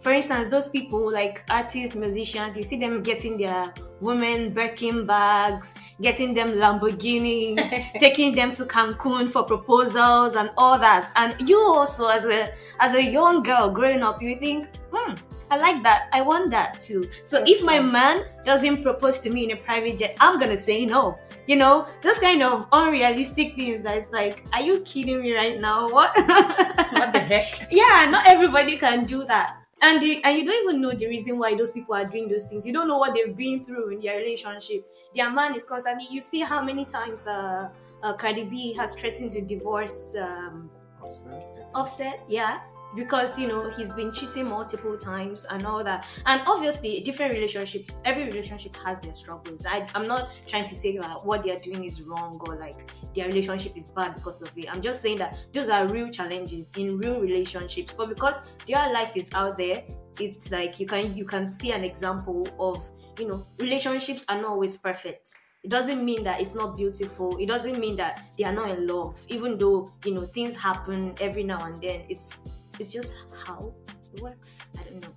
for 0.00 0.12
instance, 0.12 0.48
those 0.48 0.68
people 0.68 1.12
like 1.12 1.44
artists, 1.50 1.94
musicians, 1.94 2.56
you 2.56 2.64
see 2.64 2.78
them 2.78 3.02
getting 3.02 3.36
their 3.36 3.72
women 4.00 4.52
Birkin 4.52 5.04
bags, 5.04 5.74
getting 6.00 6.32
them 6.32 6.52
Lamborghinis, 6.52 7.92
taking 8.00 8.34
them 8.34 8.50
to 8.52 8.64
Cancun 8.64 9.30
for 9.30 9.42
proposals 9.42 10.36
and 10.36 10.50
all 10.56 10.78
that. 10.78 11.12
And 11.16 11.36
you 11.46 11.60
also, 11.60 12.08
as 12.08 12.24
a 12.24 12.50
as 12.80 12.94
a 12.94 13.02
young 13.02 13.42
girl 13.42 13.70
growing 13.70 14.02
up, 14.02 14.22
you 14.22 14.36
think, 14.36 14.68
hmm, 14.90 15.14
I 15.50 15.56
like 15.56 15.82
that. 15.82 16.08
I 16.12 16.20
want 16.20 16.50
that 16.50 16.80
too. 16.80 17.08
So 17.24 17.42
if 17.46 17.62
my 17.62 17.80
man 17.80 18.24
doesn't 18.44 18.82
propose 18.82 19.18
to 19.20 19.30
me 19.30 19.44
in 19.44 19.50
a 19.50 19.56
private 19.56 19.98
jet, 19.98 20.16
I'm 20.20 20.38
gonna 20.38 20.56
say 20.56 20.86
no. 20.86 21.18
You 21.46 21.56
know, 21.56 21.86
those 22.02 22.18
kind 22.18 22.42
of 22.42 22.68
unrealistic 22.72 23.56
things 23.56 23.82
that 23.82 23.96
it's 23.98 24.10
like, 24.10 24.44
are 24.52 24.62
you 24.62 24.80
kidding 24.80 25.22
me 25.22 25.34
right 25.34 25.60
now? 25.60 25.88
What? 26.00 26.14
what 26.16 27.12
the 27.12 27.18
heck? 27.18 27.68
Yeah, 27.70 28.08
not 28.10 28.32
everybody 28.32 28.76
can 28.76 29.04
do 29.04 29.24
that 29.26 29.60
and 29.82 30.00
the, 30.00 30.22
and 30.24 30.36
you 30.36 30.44
don't 30.44 30.62
even 30.64 30.80
know 30.80 30.92
the 30.92 31.06
reason 31.08 31.38
why 31.38 31.54
those 31.54 31.72
people 31.72 31.94
are 31.94 32.04
doing 32.04 32.28
those 32.28 32.44
things. 32.44 32.66
You 32.66 32.72
don't 32.72 32.86
know 32.86 32.98
what 32.98 33.14
they've 33.14 33.34
been 33.34 33.64
through 33.64 33.90
in 33.90 34.00
their 34.00 34.18
relationship. 34.18 34.86
Their 35.14 35.30
man 35.30 35.54
is 35.54 35.64
constantly. 35.64 36.06
You 36.10 36.20
see 36.20 36.40
how 36.40 36.62
many 36.62 36.84
times 36.84 37.26
uh, 37.26 37.70
uh, 38.02 38.12
Cardi 38.14 38.44
B 38.44 38.74
has 38.74 38.94
threatened 38.94 39.30
to 39.32 39.40
divorce 39.40 40.14
um, 40.20 40.70
Offset. 41.02 41.68
Offset, 41.74 42.20
yeah 42.28 42.60
because 42.94 43.38
you 43.38 43.48
know 43.48 43.70
he's 43.70 43.92
been 43.92 44.12
cheating 44.12 44.48
multiple 44.48 44.96
times 44.96 45.46
and 45.50 45.66
all 45.66 45.84
that. 45.84 46.06
And 46.26 46.42
obviously 46.46 47.00
different 47.00 47.32
relationships 47.32 47.98
every 48.04 48.24
relationship 48.24 48.76
has 48.84 49.00
their 49.00 49.14
struggles. 49.14 49.66
I, 49.66 49.86
i'm 49.94 50.06
not 50.06 50.30
trying 50.46 50.66
to 50.66 50.74
say 50.74 50.96
that 50.98 51.24
what 51.24 51.42
they're 51.42 51.58
doing 51.58 51.84
is 51.84 52.02
wrong 52.02 52.40
or 52.46 52.56
like 52.56 52.90
their 53.14 53.26
relationship 53.26 53.76
is 53.76 53.88
bad 53.88 54.14
because 54.14 54.42
of 54.42 54.56
it. 54.56 54.72
I'm 54.72 54.80
just 54.80 55.02
saying 55.02 55.18
that 55.18 55.36
those 55.52 55.68
are 55.68 55.86
real 55.86 56.08
challenges 56.10 56.72
in 56.76 56.98
real 56.98 57.20
relationships. 57.20 57.92
But 57.92 58.08
because 58.08 58.48
their 58.66 58.92
life 58.92 59.16
is 59.16 59.30
out 59.34 59.56
there 59.56 59.82
it's 60.18 60.50
like 60.50 60.78
you 60.78 60.86
can 60.86 61.16
you 61.16 61.24
can 61.24 61.48
see 61.48 61.72
an 61.72 61.84
example 61.84 62.46
of 62.58 62.90
you 63.18 63.28
know 63.28 63.46
relationships 63.58 64.24
are 64.28 64.40
not 64.40 64.50
always 64.50 64.76
perfect. 64.76 65.34
It 65.62 65.70
doesn't 65.70 66.02
mean 66.04 66.24
that 66.24 66.40
it's 66.40 66.54
not 66.54 66.74
beautiful. 66.76 67.36
It 67.36 67.46
doesn't 67.46 67.78
mean 67.78 67.94
that 67.96 68.22
they 68.38 68.44
are 68.44 68.52
not 68.52 68.70
in 68.70 68.86
love 68.86 69.18
even 69.28 69.58
though 69.58 69.92
you 70.04 70.14
know 70.14 70.26
things 70.26 70.56
happen 70.56 71.14
every 71.20 71.44
now 71.44 71.64
and 71.64 71.76
then. 71.80 72.02
It's 72.08 72.40
it's 72.80 72.92
just 72.92 73.14
how 73.46 73.72
it 74.14 74.20
works. 74.20 74.58
I 74.78 74.82
don't 74.84 75.02
know. 75.02 75.14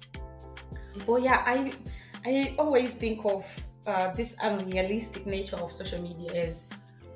Oh 1.08 1.18
yeah, 1.18 1.44
I 1.46 1.74
I 2.26 2.56
always 2.60 2.94
think 2.94 3.26
of 3.26 3.44
uh, 3.88 4.14
this 4.14 4.36
unrealistic 4.42 5.26
nature 5.26 5.58
of 5.58 5.72
social 5.72 6.02
media 6.02 6.32
as 6.34 6.66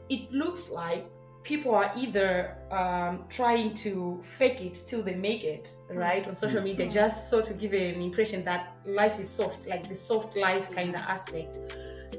it 0.09 0.31
looks 0.31 0.71
like 0.71 1.05
people 1.43 1.73
are 1.73 1.91
either 1.95 2.57
um, 2.71 3.23
trying 3.29 3.73
to 3.73 4.19
fake 4.21 4.61
it 4.61 4.73
till 4.85 5.01
they 5.01 5.15
make 5.15 5.43
it 5.45 5.73
right 5.91 6.27
on 6.27 6.35
social 6.35 6.61
media 6.61 6.85
mm-hmm. 6.85 6.93
just 6.93 7.29
so 7.29 7.41
to 7.41 7.53
give 7.53 7.71
an 7.71 8.01
impression 8.01 8.43
that 8.43 8.75
life 8.85 9.17
is 9.17 9.29
soft 9.29 9.65
like 9.65 9.87
the 9.87 9.95
soft 9.95 10.35
life 10.35 10.73
kind 10.75 10.93
of 10.93 11.01
aspect 11.01 11.59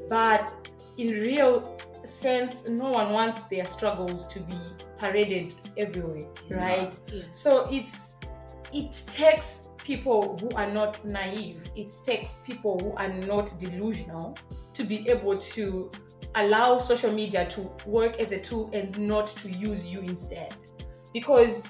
but 0.09 0.55
in 0.97 1.11
real 1.11 1.79
sense 2.05 2.69
no 2.69 2.91
one 2.91 3.13
wants 3.13 3.43
their 3.45 3.67
struggles 3.67 4.27
to 4.29 4.41
be 4.41 4.59
paraded 4.99 5.55
everywhere 5.77 6.27
right 6.51 6.99
yeah. 7.13 7.23
so 7.29 7.67
it's 7.71 8.08
it 8.73 9.03
takes 9.07 9.69
people 9.79 10.37
who 10.39 10.51
are 10.51 10.71
not 10.71 11.05
naive, 11.05 11.61
it 11.75 11.91
takes 12.05 12.39
people 12.39 12.79
who 12.79 12.93
are 12.93 13.13
not 13.27 13.53
delusional 13.59 14.37
to 14.75 14.85
be 14.85 15.09
able 15.09 15.37
to 15.37 15.91
allow 16.35 16.79
social 16.79 17.11
media 17.11 17.47
to 17.47 17.71
work 17.87 18.21
as 18.21 18.33
a 18.33 18.41
tool 18.41 18.71
and 18.73 18.99
not 18.99 19.27
to 19.27 19.51
use 19.51 19.89
you 19.89 20.01
instead. 20.01 20.55
Because 21.13 21.67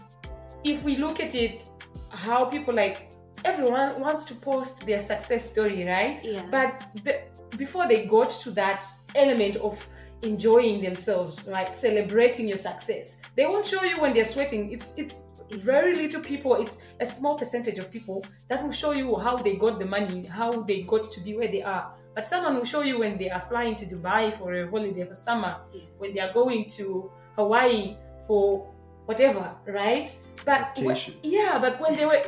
if 0.65 0.85
we 0.85 0.97
look 0.97 1.21
at 1.21 1.35
it, 1.35 1.69
how 2.11 2.45
people 2.45 2.75
like 2.75 3.13
everyone 3.45 4.01
wants 4.01 4.25
to 4.25 4.35
post 4.35 4.87
their 4.87 5.01
success 5.01 5.51
story, 5.51 5.87
right? 5.87 6.21
Yeah. 6.23 6.45
But 6.51 6.87
the, 7.05 7.21
before 7.57 7.87
they 7.87 8.07
got 8.07 8.31
to 8.31 8.51
that 8.53 8.85
element 9.15 9.57
of 9.57 9.87
enjoying 10.23 10.83
themselves, 10.83 11.45
right, 11.47 11.75
celebrating 11.75 12.49
your 12.49 12.57
success, 12.57 13.21
they 13.37 13.47
won't 13.47 13.67
show 13.67 13.83
you 13.85 14.01
when 14.01 14.13
they're 14.13 14.25
sweating. 14.25 14.73
It's 14.73 14.95
it's 14.97 15.23
very 15.57 15.95
little 15.95 16.21
people 16.21 16.55
it's 16.57 16.79
a 17.01 17.07
small 17.07 17.37
percentage 17.39 17.79
of 17.79 17.91
people 17.91 18.25
that 18.49 18.63
will 18.63 18.73
show 18.73 18.93
you 18.93 19.17
how 19.17 19.37
they 19.37 19.57
got 19.57 19.79
the 19.79 19.87
money 19.87 20.27
how 20.27 20.63
they 20.63 20.83
got 20.83 21.03
to 21.03 21.21
be 21.21 21.35
where 21.37 21.49
they 21.49 21.63
are 21.63 21.93
but 22.15 22.29
someone 22.29 22.55
will 22.55 22.65
show 22.65 22.83
you 22.83 22.99
when 22.99 23.17
they 23.19 23.31
are 23.31 23.41
flying 23.43 23.75
to 23.75 23.87
dubai 23.87 24.33
for 24.35 24.55
a 24.55 24.69
holiday 24.69 25.05
for 25.07 25.15
summer 25.15 25.57
yeah. 25.73 25.83
when 25.99 26.15
they 26.15 26.21
are 26.21 26.33
going 26.33 26.67
to 26.67 27.11
hawaii 27.35 27.97
for 28.27 28.71
whatever 29.07 29.55
right 29.67 30.17
but 30.45 30.77
Vacation. 30.77 31.15
yeah 31.23 31.59
but 31.61 31.81
when 31.81 31.97
they 31.97 32.05
were 32.05 32.23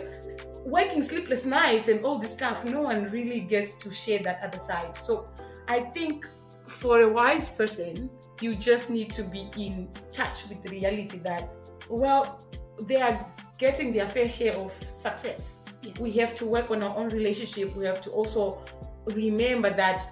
working 0.65 1.03
sleepless 1.03 1.45
nights 1.45 1.89
and 1.89 2.05
all 2.05 2.19
this 2.19 2.33
stuff 2.33 2.65
no 2.65 2.81
one 2.81 3.05
really 3.07 3.41
gets 3.41 3.75
to 3.75 3.91
share 3.91 4.19
that 4.21 4.41
other 4.43 4.59
side 4.59 4.97
so 4.97 5.29
i 5.69 5.81
think 5.81 6.27
for 6.67 7.03
a 7.03 7.13
wise 7.13 7.49
person 7.49 8.09
you 8.41 8.55
just 8.55 8.91
need 8.91 9.11
to 9.13 9.23
be 9.25 9.49
in 9.57 9.89
touch 10.13 10.49
with 10.49 10.63
the 10.63 10.71
reality 10.71 11.19
that 11.19 11.51
well 11.89 12.41
they 12.87 13.01
are 13.01 13.27
getting 13.59 13.93
their 13.93 14.07
fair 14.07 14.29
share 14.29 14.55
of 14.57 14.73
success. 14.91 15.61
Yeah. 15.83 15.93
We 15.99 16.13
have 16.13 16.35
to 16.35 16.47
work 16.47 16.71
on 16.71 16.83
our 16.83 16.97
own 16.97 17.09
relationship. 17.09 17.75
We 17.77 17.85
have 17.87 18.01
to 18.03 18.11
also 18.11 18.63
remember 19.07 19.71
that 19.71 20.11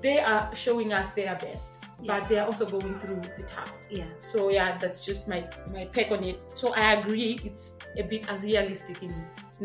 they 0.00 0.20
are 0.20 0.54
showing 0.54 0.92
us 0.92 1.08
their 1.10 1.36
best. 1.36 1.79
Yeah. 2.02 2.18
but 2.18 2.28
they 2.28 2.38
are 2.38 2.46
also 2.46 2.66
going 2.66 2.98
through 2.98 3.20
the 3.36 3.42
tough. 3.44 3.72
Yeah. 3.90 4.04
So 4.18 4.50
yeah, 4.50 4.76
that's 4.78 5.04
just 5.04 5.28
my 5.28 5.48
my 5.72 5.84
take 5.84 6.10
on 6.10 6.24
it. 6.24 6.40
So 6.54 6.74
I 6.74 6.94
agree, 6.94 7.40
it's 7.44 7.76
a 7.96 8.02
bit 8.02 8.28
unrealistic 8.28 9.02
in 9.02 9.14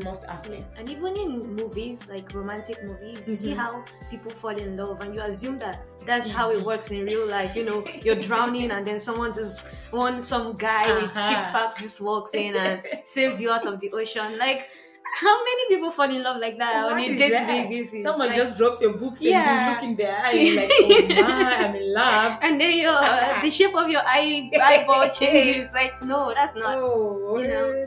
most 0.03 0.25
aspects. 0.25 0.77
And 0.77 0.89
even 0.89 1.15
in 1.15 1.55
movies, 1.55 2.09
like 2.09 2.33
romantic 2.33 2.83
movies, 2.83 3.27
you 3.27 3.33
mm-hmm. 3.33 3.43
see 3.43 3.51
how 3.51 3.83
people 4.09 4.31
fall 4.31 4.55
in 4.55 4.75
love, 4.77 5.01
and 5.01 5.15
you 5.15 5.21
assume 5.21 5.59
that 5.59 5.85
that's 6.05 6.27
how 6.27 6.51
it 6.51 6.61
works 6.61 6.91
in 6.91 7.05
real 7.05 7.27
life. 7.27 7.55
You 7.55 7.63
know, 7.63 7.85
you're 8.03 8.15
drowning, 8.15 8.71
and 8.71 8.85
then 8.85 8.99
someone 8.99 9.33
just 9.33 9.67
one 9.91 10.21
some 10.21 10.53
guy 10.55 10.89
uh-huh. 10.89 11.01
with 11.01 11.13
six 11.13 11.45
packs 11.47 11.81
just 11.81 12.01
walks 12.01 12.33
in 12.33 12.55
and 12.55 12.81
saves 13.05 13.41
you 13.41 13.51
out 13.51 13.65
of 13.65 13.79
the 13.79 13.91
ocean. 13.91 14.37
Like 14.37 14.67
how 15.15 15.43
many 15.43 15.67
people 15.69 15.91
fall 15.91 16.13
in 16.13 16.21
love 16.21 16.41
like 16.41 16.57
that 16.57 16.83
what 16.83 16.93
on 16.93 16.99
a 16.99 17.17
day-to-day 17.17 17.67
basis? 17.69 18.03
Someone 18.03 18.27
like, 18.27 18.37
just 18.37 18.57
drops 18.57 18.81
your 18.81 18.93
books 18.97 19.21
yeah. 19.23 19.47
and 19.47 19.65
you 19.65 19.71
look 19.71 19.83
in 19.91 19.95
their 19.95 20.17
eyes 20.17 20.55
like, 20.59 20.71
oh 20.73 21.07
my, 21.07 21.55
I'm 21.55 21.75
in 21.75 21.93
love. 21.93 22.39
And 22.41 22.59
then 22.59 22.77
your 22.77 22.97
uh, 22.97 23.41
the 23.41 23.49
shape 23.49 23.73
of 23.75 23.89
your 23.89 24.01
eye 24.05 24.51
eyeball 24.61 25.09
changes. 25.19 25.71
Like, 25.73 26.03
no, 26.03 26.33
that's 26.35 26.53
not. 26.55 26.77
Oh, 26.79 27.39
you 27.39 27.47
know. 27.47 27.85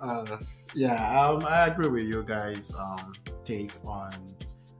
uh, 0.00 0.38
yeah, 0.74 1.28
um, 1.28 1.44
I 1.44 1.66
agree 1.66 1.88
with 1.88 2.04
you 2.04 2.22
guys' 2.22 2.72
um, 2.74 3.12
take 3.44 3.72
on 3.84 4.10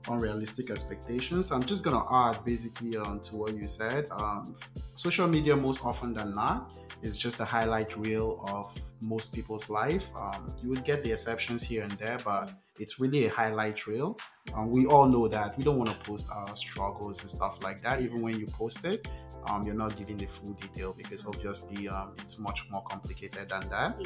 unrealistic 0.07 0.71
expectations. 0.71 1.51
I'm 1.51 1.63
just 1.63 1.83
gonna 1.83 2.03
add 2.11 2.43
basically 2.43 2.97
on 2.97 3.19
to 3.21 3.35
what 3.35 3.55
you 3.55 3.67
said. 3.67 4.07
Um, 4.09 4.55
social 4.95 5.27
media, 5.27 5.55
most 5.55 5.85
often 5.85 6.11
than 6.13 6.33
not, 6.33 6.75
is 7.03 7.19
just 7.19 7.39
a 7.39 7.45
highlight 7.45 7.95
reel 7.95 8.43
of 8.47 8.73
most 9.01 9.33
people's 9.33 9.69
life. 9.69 10.09
Um, 10.15 10.53
you 10.61 10.69
would 10.69 10.83
get 10.83 11.03
the 11.03 11.11
exceptions 11.11 11.63
here 11.63 11.83
and 11.83 11.91
there, 11.93 12.17
but 12.23 12.51
it's 12.79 12.99
really 12.99 13.25
a 13.25 13.29
highlight 13.29 13.85
reel. 13.87 14.17
Um, 14.55 14.69
we 14.71 14.85
all 14.85 15.07
know 15.07 15.27
that 15.27 15.57
we 15.57 15.63
don't 15.63 15.77
want 15.77 15.89
to 15.89 16.09
post 16.09 16.27
our 16.31 16.55
struggles 16.55 17.21
and 17.21 17.29
stuff 17.29 17.63
like 17.63 17.81
that. 17.81 18.01
Even 18.01 18.21
when 18.21 18.39
you 18.39 18.47
post 18.47 18.85
it, 18.85 19.07
um, 19.47 19.63
you're 19.63 19.75
not 19.75 19.95
giving 19.97 20.17
the 20.17 20.25
full 20.25 20.53
detail 20.53 20.93
because 20.97 21.25
obviously 21.25 21.87
um, 21.87 22.13
it's 22.19 22.39
much 22.39 22.67
more 22.69 22.83
complicated 22.83 23.49
than 23.49 23.69
that. 23.69 24.01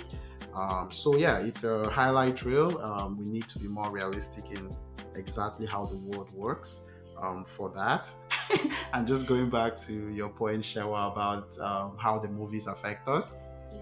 Um, 0.54 0.92
so 0.92 1.16
yeah, 1.16 1.40
it's 1.40 1.64
a 1.64 1.90
highlight 1.90 2.44
reel. 2.44 2.80
Um, 2.80 3.18
we 3.18 3.30
need 3.30 3.48
to 3.50 3.60
be 3.60 3.68
more 3.68 3.92
realistic 3.92 4.52
in 4.52 4.70
exactly 5.16 5.66
how 5.66 5.86
the 5.86 5.98
world 5.98 6.32
works 6.34 6.90
um, 7.22 7.46
for 7.46 7.70
that. 7.72 8.10
and 8.94 9.08
just 9.08 9.28
going 9.28 9.50
back 9.50 9.78
to 9.78 10.10
your 10.10 10.30
point, 10.30 10.64
Shewa, 10.64 11.12
about 11.12 11.56
how 11.98 12.20
the 12.20 12.28
movies 12.28 12.68
affect 12.68 13.08
us. 13.08 13.36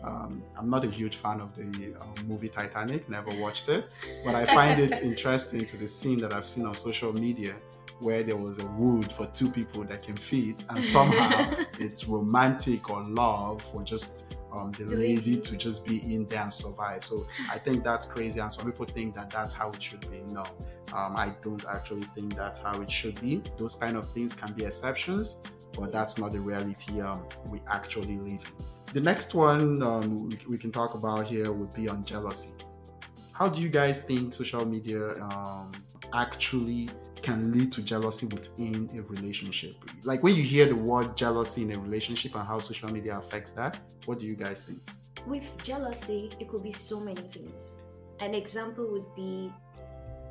Um, 0.03 0.43
I'm 0.57 0.69
not 0.69 0.85
a 0.85 0.89
huge 0.89 1.17
fan 1.17 1.39
of 1.39 1.55
the 1.55 1.95
uh, 1.99 2.05
movie 2.25 2.49
Titanic, 2.49 3.09
never 3.09 3.33
watched 3.35 3.69
it, 3.69 3.91
but 4.25 4.35
I 4.35 4.45
find 4.45 4.79
it 4.79 4.91
interesting 5.03 5.65
to 5.65 5.77
the 5.77 5.87
scene 5.87 6.19
that 6.19 6.33
I've 6.33 6.45
seen 6.45 6.65
on 6.65 6.75
social 6.75 7.13
media 7.13 7.55
where 7.99 8.23
there 8.23 8.35
was 8.35 8.59
a 8.59 8.65
wood 8.65 9.11
for 9.11 9.27
two 9.27 9.49
people 9.49 9.83
that 9.85 10.03
can 10.03 10.17
fit, 10.17 10.65
and 10.69 10.83
somehow 10.83 11.55
it's 11.79 12.07
romantic 12.07 12.89
or 12.89 13.03
love 13.03 13.61
for 13.61 13.81
just 13.83 14.25
um, 14.51 14.71
the 14.73 14.85
lady 14.85 15.37
to 15.37 15.57
just 15.57 15.85
be 15.85 15.97
in 16.13 16.25
there 16.27 16.43
and 16.43 16.53
survive. 16.53 17.03
So 17.03 17.27
I 17.51 17.57
think 17.57 17.83
that's 17.83 18.05
crazy, 18.05 18.39
and 18.39 18.53
some 18.53 18.65
people 18.65 18.85
think 18.85 19.15
that 19.15 19.29
that's 19.29 19.53
how 19.53 19.69
it 19.69 19.81
should 19.81 20.09
be. 20.11 20.21
No, 20.27 20.43
um, 20.93 21.15
I 21.15 21.33
don't 21.41 21.63
actually 21.65 22.05
think 22.15 22.35
that's 22.35 22.59
how 22.59 22.81
it 22.81 22.91
should 22.91 23.19
be. 23.21 23.41
Those 23.57 23.75
kind 23.75 23.97
of 23.97 24.11
things 24.11 24.33
can 24.33 24.53
be 24.53 24.65
exceptions, 24.65 25.41
but 25.77 25.91
that's 25.91 26.17
not 26.17 26.33
the 26.33 26.41
reality 26.41 27.01
um, 27.01 27.25
we 27.47 27.59
actually 27.67 28.17
live 28.17 28.43
in. 28.59 28.72
The 28.93 29.01
next 29.01 29.33
one 29.33 29.81
um, 29.81 30.29
we, 30.47 30.57
can 30.57 30.71
talk 30.71 30.93
about 30.93 31.25
here 31.25 31.51
would 31.51 31.73
be 31.73 31.89
on 31.89 32.05
jealousy. 32.05 32.51
How 33.31 33.49
do 33.49 33.59
you 33.59 33.67
guys 33.67 34.03
think 34.03 34.35
social 34.35 34.65
media 34.65 35.19
um, 35.19 35.71
actually 36.13 36.89
can 37.23 37.51
lead 37.51 37.71
to 37.71 37.81
jealousy 37.81 38.27
within 38.27 38.87
a 38.95 39.01
relationship? 39.01 39.75
like 40.03 40.21
when 40.21 40.35
you 40.35 40.43
hear 40.43 40.67
the 40.67 40.75
word 40.75 41.17
jealousy 41.17 41.63
in 41.63 41.71
a 41.71 41.79
relationship 41.79 42.35
and 42.35 42.45
how 42.45 42.59
social 42.59 42.91
media 42.91 43.17
affects 43.17 43.51
that, 43.53 43.79
what 44.05 44.19
do 44.19 44.27
you 44.27 44.35
guys 44.35 44.61
think? 44.61 44.79
With 45.25 45.51
jealousy, 45.63 46.29
it 46.39 46.47
could 46.47 46.61
be 46.61 46.71
so 46.71 46.99
many 46.99 47.21
things. 47.21 47.75
An 48.19 48.35
example 48.35 48.91
would 48.91 49.07
be 49.15 49.51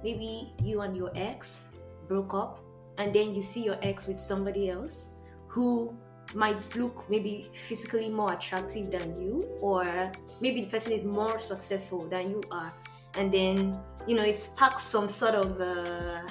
maybe 0.05 0.53
you 0.63 0.83
and 0.83 0.97
your 0.97 1.11
ex 1.17 1.71
broke 2.07 2.33
up, 2.33 2.61
and 2.99 3.13
then 3.13 3.35
you 3.35 3.43
see 3.43 3.65
your 3.65 3.79
ex 3.83 4.07
with 4.07 4.21
somebody 4.21 4.71
else 4.71 5.11
who 5.49 5.97
might 6.35 6.75
look 6.77 7.09
maybe 7.11 7.49
physically 7.53 8.09
more 8.09 8.33
attractive 8.33 8.91
than 8.91 9.15
you, 9.21 9.43
or 9.61 10.11
maybe 10.41 10.63
the 10.63 10.69
person 10.69 10.93
is 10.93 11.05
more 11.05 11.39
successful 11.39 12.09
than 12.09 12.31
you 12.31 12.43
are, 12.51 12.73
and 13.15 13.33
then 13.33 13.79
you 14.07 14.17
know 14.17 14.25
it 14.25 14.37
sparks 14.37 14.83
some 14.83 15.09
sort 15.09 15.35
of 15.35 15.61
uh, 15.61 16.23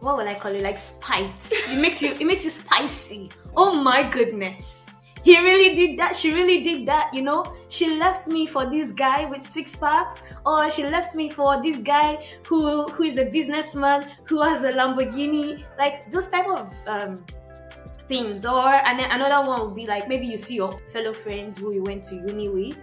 what 0.00 0.16
will 0.16 0.28
I 0.28 0.34
call 0.34 0.52
it? 0.52 0.62
Like 0.62 0.78
spite. 0.78 1.30
It 1.50 1.80
makes 1.80 2.02
you 2.02 2.12
it 2.12 2.24
makes 2.24 2.44
you 2.44 2.50
spicy. 2.50 3.30
Oh 3.56 3.74
my 3.74 4.08
goodness. 4.08 4.86
He 5.22 5.38
really 5.38 5.74
did 5.74 5.98
that. 5.98 6.16
She 6.16 6.32
really 6.32 6.62
did 6.62 6.86
that. 6.86 7.12
You 7.12 7.20
know, 7.20 7.54
she 7.68 7.98
left 7.98 8.26
me 8.26 8.46
for 8.46 8.64
this 8.64 8.90
guy 8.90 9.26
with 9.26 9.44
six 9.44 9.76
packs, 9.76 10.14
or 10.46 10.70
she 10.70 10.84
left 10.84 11.14
me 11.14 11.28
for 11.28 11.62
this 11.62 11.78
guy 11.78 12.24
who 12.46 12.88
who 12.88 13.04
is 13.04 13.18
a 13.18 13.26
businessman 13.26 14.08
who 14.24 14.40
has 14.40 14.64
a 14.64 14.72
Lamborghini. 14.72 15.62
Like 15.78 16.10
those 16.10 16.28
type 16.28 16.48
of 16.48 16.72
um, 16.86 17.24
things. 18.10 18.44
Or 18.44 18.68
and 18.68 18.98
then 18.98 19.10
another 19.10 19.48
one 19.48 19.60
would 19.62 19.74
be 19.74 19.86
like 19.86 20.08
maybe 20.08 20.26
you 20.26 20.36
see 20.36 20.56
your 20.56 20.76
fellow 20.92 21.14
friends 21.14 21.56
who 21.56 21.72
you 21.72 21.82
went 21.82 22.04
to 22.10 22.16
uni 22.16 22.50
with, 22.50 22.76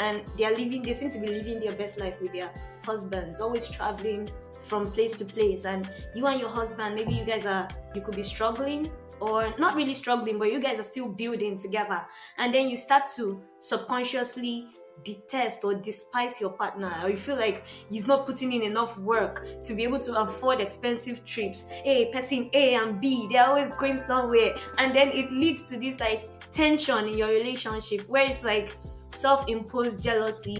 and 0.00 0.22
they 0.36 0.46
are 0.46 0.56
living. 0.56 0.82
They 0.82 0.94
seem 0.94 1.10
to 1.10 1.20
be 1.20 1.28
living 1.28 1.60
their 1.60 1.76
best 1.76 2.00
life 2.00 2.20
with 2.20 2.32
their 2.32 2.50
husbands, 2.84 3.40
always 3.40 3.68
traveling 3.68 4.28
from 4.66 4.90
place 4.90 5.12
to 5.20 5.24
place. 5.24 5.66
And 5.66 5.88
you 6.14 6.26
and 6.26 6.40
your 6.40 6.48
husband, 6.48 6.96
maybe 6.96 7.12
you 7.12 7.24
guys 7.24 7.46
are 7.46 7.68
you 7.94 8.00
could 8.00 8.16
be 8.16 8.24
struggling 8.24 8.90
or 9.20 9.54
not 9.58 9.76
really 9.76 9.94
struggling, 9.94 10.38
but 10.38 10.50
you 10.50 10.60
guys 10.60 10.80
are 10.80 10.88
still 10.94 11.08
building 11.08 11.58
together. 11.58 12.00
And 12.38 12.54
then 12.54 12.70
you 12.70 12.76
start 12.76 13.04
to 13.16 13.42
subconsciously 13.60 14.66
detest 15.04 15.64
or 15.64 15.74
despise 15.74 16.40
your 16.40 16.50
partner 16.50 16.92
or 17.02 17.10
you 17.10 17.16
feel 17.16 17.36
like 17.36 17.64
he's 17.88 18.06
not 18.06 18.26
putting 18.26 18.52
in 18.52 18.62
enough 18.62 18.98
work 18.98 19.46
to 19.62 19.74
be 19.74 19.82
able 19.82 19.98
to 19.98 20.20
afford 20.20 20.60
expensive 20.60 21.24
trips 21.24 21.64
hey 21.68 22.10
person 22.12 22.50
a 22.52 22.74
and 22.74 23.00
b 23.00 23.26
they're 23.30 23.46
always 23.46 23.72
going 23.72 23.98
somewhere 23.98 24.54
and 24.78 24.94
then 24.94 25.08
it 25.08 25.30
leads 25.32 25.62
to 25.62 25.78
this 25.78 26.00
like 26.00 26.28
tension 26.50 27.06
in 27.08 27.16
your 27.16 27.28
relationship 27.28 28.06
where 28.08 28.24
it's 28.24 28.42
like 28.42 28.76
self-imposed 29.10 30.02
jealousy 30.02 30.58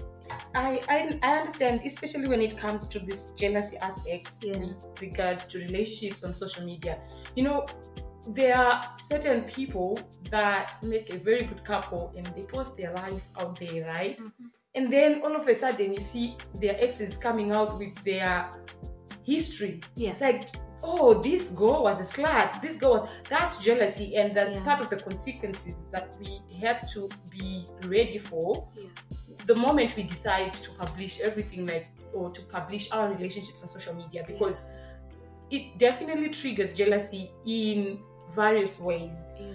I, 0.55 0.81
I 0.87 1.19
I 1.23 1.37
understand, 1.39 1.81
especially 1.85 2.27
when 2.29 2.41
it 2.41 2.57
comes 2.57 2.87
to 2.89 2.99
this 2.99 3.31
jealousy 3.35 3.77
aspect 3.77 4.37
Yeah. 4.41 4.59
with 4.59 5.01
regards 5.01 5.45
to 5.47 5.59
relationships 5.59 6.23
on 6.23 6.33
social 6.33 6.63
media. 6.65 7.01
You 7.35 7.43
know, 7.43 7.65
there 8.27 8.57
are 8.57 8.83
certain 8.97 9.41
people 9.43 9.99
that 10.29 10.73
make 10.83 11.13
a 11.13 11.17
very 11.17 11.43
good 11.43 11.63
couple 11.63 12.13
and 12.15 12.25
they 12.35 12.43
post 12.43 12.77
their 12.77 12.93
life 12.93 13.21
out 13.39 13.59
there, 13.59 13.85
right? 13.85 14.17
Mm-hmm. 14.17 14.45
And 14.75 14.93
then 14.93 15.21
all 15.23 15.35
of 15.35 15.47
a 15.47 15.55
sudden 15.55 15.93
you 15.93 15.99
see 16.01 16.35
their 16.55 16.75
exes 16.79 17.17
coming 17.17 17.51
out 17.51 17.77
with 17.77 17.95
their 18.03 18.49
history. 19.25 19.81
yeah 19.95 20.15
Like, 20.21 20.49
oh, 20.83 21.21
this 21.21 21.49
girl 21.49 21.83
was 21.83 21.99
a 21.99 22.03
slut. 22.15 22.61
This 22.61 22.75
girl 22.77 22.91
was 22.91 23.09
that's 23.29 23.57
jealousy, 23.63 24.15
and 24.15 24.35
that's 24.35 24.57
Yeah. 24.57 24.63
part 24.65 24.81
of 24.81 24.89
the 24.89 24.97
consequences 24.97 25.75
that 25.91 26.15
we 26.19 26.39
have 26.61 26.89
to 26.93 27.09
be 27.29 27.65
ready 27.85 28.17
for 28.17 28.67
Yeah. 28.77 28.83
the 29.45 29.55
moment 29.55 29.95
we 29.95 30.03
decide 30.03 30.53
to 30.53 30.71
publish 30.75 31.19
everything 31.21 31.65
like 31.65 31.87
or 32.13 32.29
to 32.31 32.41
publish 32.43 32.91
our 32.91 33.09
relationships 33.13 33.61
on 33.61 33.67
social 33.67 33.93
media 33.93 34.23
because 34.27 34.63
it 35.49 35.77
definitely 35.77 36.29
triggers 36.29 36.73
jealousy 36.73 37.31
in 37.45 37.99
various 38.33 38.79
ways 38.79 39.25
yeah 39.39 39.47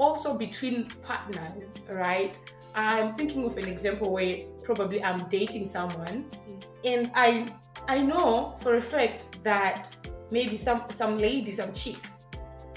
also 0.00 0.36
between 0.36 0.86
partners 1.02 1.78
right 1.90 2.38
i'm 2.74 3.14
thinking 3.14 3.44
of 3.44 3.56
an 3.58 3.66
example 3.68 4.10
where 4.10 4.38
probably 4.64 5.02
i'm 5.04 5.28
dating 5.28 5.66
someone 5.66 6.24
mm. 6.24 6.64
and 6.84 7.10
i 7.14 7.46
i 7.88 8.00
know 8.00 8.54
for 8.62 8.74
a 8.76 8.80
fact 8.80 9.42
that 9.42 9.94
maybe 10.30 10.56
some 10.56 10.82
some 10.88 11.18
lady 11.18 11.50
some 11.50 11.72
chick 11.72 11.98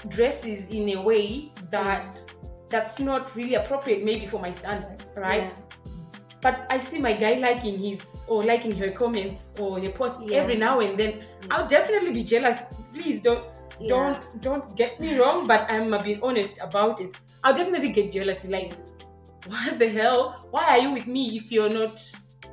dresses 0.08 0.68
in 0.68 0.98
a 0.98 1.00
way 1.00 1.50
that 1.70 2.16
mm. 2.16 2.50
that's 2.68 3.00
not 3.00 3.34
really 3.34 3.54
appropriate 3.54 4.04
maybe 4.04 4.26
for 4.26 4.40
my 4.40 4.50
standard 4.50 5.02
right 5.16 5.44
Yeah. 5.44 5.60
but 6.44 6.66
I 6.68 6.78
see 6.78 6.98
my 6.98 7.14
guy 7.14 7.34
liking 7.40 7.78
his 7.78 8.20
or 8.28 8.44
liking 8.44 8.76
her 8.76 8.90
comments 8.90 9.48
or 9.58 9.80
her 9.80 9.88
post 9.88 10.20
Yeah. 10.20 10.40
every 10.40 10.56
now 10.56 10.80
and 10.80 10.98
then. 11.00 11.12
I'll 11.50 11.66
definitely 11.66 12.12
be 12.12 12.22
jealous. 12.22 12.58
Please 12.92 13.22
don't 13.22 13.44
Yeah. 13.80 13.88
don't 13.88 14.42
don't 14.42 14.76
get 14.76 15.00
me 15.00 15.18
wrong, 15.18 15.46
but 15.46 15.66
I'm 15.70 15.92
a 15.92 16.02
bit 16.02 16.22
honest 16.22 16.58
about 16.60 17.00
it. 17.00 17.14
I'll 17.42 17.54
definitely 17.54 17.90
get 17.90 18.10
jealousy. 18.12 18.48
Like, 18.48 18.72
what 19.46 19.78
the 19.78 19.88
hell? 19.88 20.46
Why 20.50 20.64
are 20.70 20.78
you 20.78 20.92
with 20.92 21.06
me 21.06 21.36
if 21.36 21.50
you're 21.52 21.70
not 21.70 21.98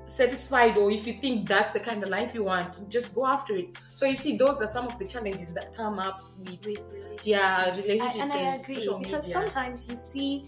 satisfied 0.08 0.76
or 0.78 0.92
if 0.92 1.08
you 1.08 1.14
think 1.14 1.48
that's 1.48 1.72
the 1.72 1.80
kind 1.80 2.04
of 2.04 2.10
life 2.10 2.34
you 2.34 2.44
want? 2.44 2.90
Just 2.90 3.16
go 3.16 3.26
after 3.26 3.56
it. 3.56 3.78
So 3.94 4.06
you 4.06 4.16
see, 4.16 4.36
those 4.36 4.62
are 4.62 4.68
some 4.68 4.88
of 4.88 4.98
the 5.00 5.06
challenges 5.08 5.54
that 5.54 5.76
come 5.76 6.00
up 6.00 6.22
with 6.40 6.66
with 6.66 6.82
relationships. 6.92 7.26
yeah 7.26 7.66
I, 7.68 7.78
relationships 7.82 8.18
and 8.20 8.32
I 8.34 8.56
agree 8.56 8.76
because 8.76 9.00
media. 9.00 9.22
sometimes 9.22 9.88
you 9.90 9.96
see, 9.96 10.46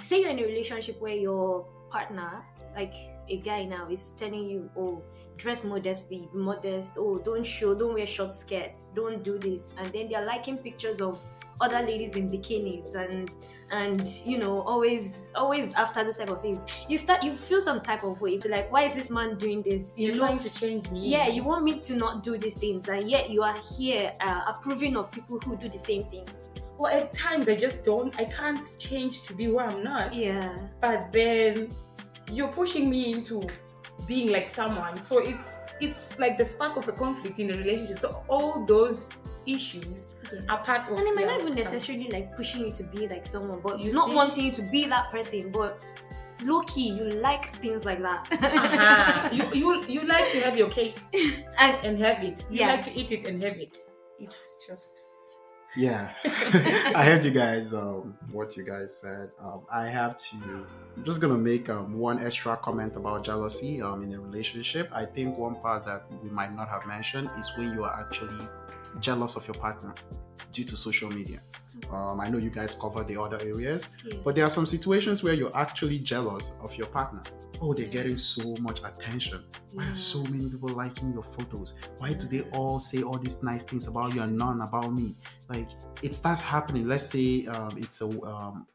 say 0.00 0.20
you're 0.22 0.30
in 0.30 0.38
a 0.38 0.44
relationship 0.44 1.00
where 1.00 1.14
your 1.14 1.66
partner, 1.90 2.42
like 2.74 2.94
a 3.28 3.36
guy 3.38 3.64
now, 3.64 3.88
is 3.90 4.10
telling 4.16 4.44
you, 4.44 4.70
"Oh, 4.76 5.02
dress 5.36 5.64
modestly, 5.64 6.28
modest. 6.32 6.96
Oh, 6.98 7.18
don't 7.18 7.44
show, 7.44 7.74
don't 7.74 7.94
wear 7.94 8.06
short 8.06 8.34
skirts, 8.34 8.90
don't 8.94 9.22
do 9.22 9.38
this," 9.38 9.74
and 9.78 9.86
then 9.92 10.08
they're 10.08 10.24
liking 10.24 10.58
pictures 10.58 11.00
of 11.00 11.22
other 11.58 11.80
ladies 11.80 12.16
in 12.16 12.28
bikinis 12.30 12.94
and 12.94 13.30
and 13.70 14.06
you 14.26 14.36
know 14.36 14.58
always 14.60 15.28
always 15.34 15.72
after 15.74 16.04
those 16.04 16.18
type 16.18 16.28
of 16.28 16.38
things 16.42 16.66
you 16.86 16.98
start 16.98 17.22
you 17.22 17.32
feel 17.32 17.62
some 17.62 17.80
type 17.80 18.04
of 18.04 18.20
way 18.20 18.36
to 18.36 18.46
like 18.50 18.70
why 18.70 18.82
is 18.82 18.94
this 18.94 19.08
man 19.08 19.38
doing 19.38 19.62
this 19.62 19.94
You're 19.96 20.12
you 20.12 20.18
trying 20.18 20.38
to 20.40 20.50
change 20.52 20.90
me. 20.90 21.08
yeah 21.08 21.28
you 21.28 21.42
want 21.42 21.64
me 21.64 21.78
to 21.78 21.96
not 21.96 22.22
do 22.22 22.36
these 22.36 22.58
things 22.58 22.86
and 22.88 23.10
yet 23.10 23.30
you 23.30 23.42
are 23.42 23.56
here 23.78 24.12
uh, 24.20 24.42
approving 24.48 24.98
of 24.98 25.10
people 25.10 25.40
who 25.40 25.56
do 25.56 25.66
the 25.70 25.78
same 25.78 26.04
things 26.04 26.28
Well, 26.76 26.92
at 26.94 27.14
times 27.14 27.48
I 27.48 27.56
just 27.56 27.86
don't. 27.86 28.12
I 28.20 28.26
can't 28.26 28.66
change 28.78 29.22
to 29.22 29.32
be 29.32 29.48
where 29.48 29.64
I'm 29.66 29.82
not. 29.82 30.12
yeah 30.12 30.58
but 30.82 31.10
then 31.10 31.70
you're 32.30 32.52
pushing 32.52 32.90
me 32.90 33.14
into 33.14 33.48
being 34.06 34.30
like 34.30 34.48
someone 34.48 35.00
so 35.00 35.18
it's 35.18 35.60
it's 35.80 36.18
like 36.18 36.38
the 36.38 36.44
spark 36.44 36.76
of 36.76 36.86
a 36.88 36.92
conflict 36.92 37.38
in 37.38 37.50
a 37.50 37.56
relationship 37.56 37.98
so 37.98 38.22
all 38.28 38.64
those 38.66 39.12
issues 39.46 40.16
Yeah. 40.32 40.40
are 40.48 40.62
part 40.64 40.82
of 40.90 40.98
and 40.98 41.06
it 41.06 41.14
might 41.14 41.26
not 41.26 41.40
even 41.40 41.54
necessarily 41.54 42.08
like 42.08 42.36
pushing 42.36 42.62
you 42.62 42.72
to 42.72 42.82
be 42.84 43.06
like 43.08 43.26
someone 43.26 43.60
but 43.62 43.78
You 43.80 43.92
not 43.92 44.08
see? 44.08 44.14
wanting 44.14 44.44
you 44.46 44.52
to 44.52 44.62
be 44.62 44.86
that 44.86 45.10
person 45.10 45.50
but 45.52 45.84
low 46.42 46.60
key 46.62 46.90
you 46.90 47.04
like 47.20 47.54
things 47.62 47.84
like 47.84 48.00
that 48.02 48.26
uh-huh. 48.30 49.28
you, 49.32 49.44
you 49.52 49.84
you 49.86 50.06
like 50.06 50.30
to 50.32 50.40
have 50.40 50.56
your 50.58 50.68
cake 50.70 50.96
and 51.58 51.76
and 51.84 51.98
have 51.98 52.22
it 52.24 52.44
you 52.50 52.60
Yeah. 52.60 52.68
like 52.72 52.84
to 52.84 52.94
eat 52.98 53.12
it 53.12 53.24
and 53.24 53.42
have 53.42 53.56
it 53.56 53.76
it's 54.18 54.66
just 54.66 55.10
Yeah, 55.76 56.08
I 56.24 57.04
heard 57.04 57.22
you 57.22 57.32
guys. 57.32 57.74
Um, 57.74 58.16
what 58.32 58.56
you 58.56 58.64
guys 58.64 58.96
said. 58.98 59.28
Um, 59.38 59.60
I 59.70 59.84
have 59.98 60.16
to. 60.16 60.36
I'm 60.96 61.04
just 61.04 61.20
gonna 61.20 61.36
make 61.38 61.68
um, 61.68 61.92
one 61.98 62.18
extra 62.24 62.56
comment 62.56 62.96
about 62.96 63.22
jealousy 63.24 63.82
um, 63.82 64.02
in 64.02 64.12
a 64.14 64.20
relationship. 64.20 64.88
I 64.92 65.04
think 65.04 65.36
one 65.36 65.56
part 65.56 65.84
that 65.86 66.06
we 66.22 66.30
might 66.30 66.54
not 66.54 66.68
have 66.68 66.86
mentioned 66.86 67.30
is 67.38 67.52
when 67.56 67.72
you 67.74 67.84
are 67.84 68.00
actually 68.00 68.48
jealous 69.00 69.36
of 69.36 69.46
your 69.46 69.54
partner 69.54 69.94
due 70.52 70.64
to 70.64 70.76
social 70.76 71.10
media. 71.10 71.40
Um, 71.92 72.18
I 72.20 72.30
know 72.30 72.38
you 72.38 72.48
guys 72.48 72.74
cover 72.74 73.04
the 73.04 73.20
other 73.20 73.38
areas, 73.42 73.92
Yeah. 74.04 74.14
but 74.24 74.34
there 74.34 74.44
are 74.46 74.50
some 74.50 74.64
situations 74.64 75.22
where 75.22 75.34
you're 75.34 75.54
actually 75.54 75.98
jealous 75.98 76.52
of 76.62 76.74
your 76.76 76.86
partner. 76.86 77.22
Oh, 77.60 77.74
they're 77.74 77.86
getting 77.88 78.16
so 78.16 78.54
much 78.60 78.80
attention. 78.82 79.44
Why 79.74 79.84
are 79.86 79.94
so 79.94 80.22
many 80.24 80.48
people 80.48 80.70
liking 80.70 81.12
your 81.12 81.22
photos? 81.22 81.74
Why 81.98 82.14
do 82.14 82.26
they 82.26 82.42
all 82.56 82.78
say 82.78 83.02
all 83.02 83.18
these 83.18 83.42
nice 83.42 83.64
things 83.64 83.86
about 83.86 84.14
you 84.14 84.22
and 84.22 84.36
none 84.36 84.62
about 84.62 84.94
me? 84.94 85.14
Like 85.50 85.68
it 86.02 86.14
starts 86.14 86.40
happening. 86.40 86.88
Let's 86.88 87.04
say 87.04 87.44
um, 87.46 87.76
it's 87.76 88.00
a 88.00 88.08
um, 88.22 88.66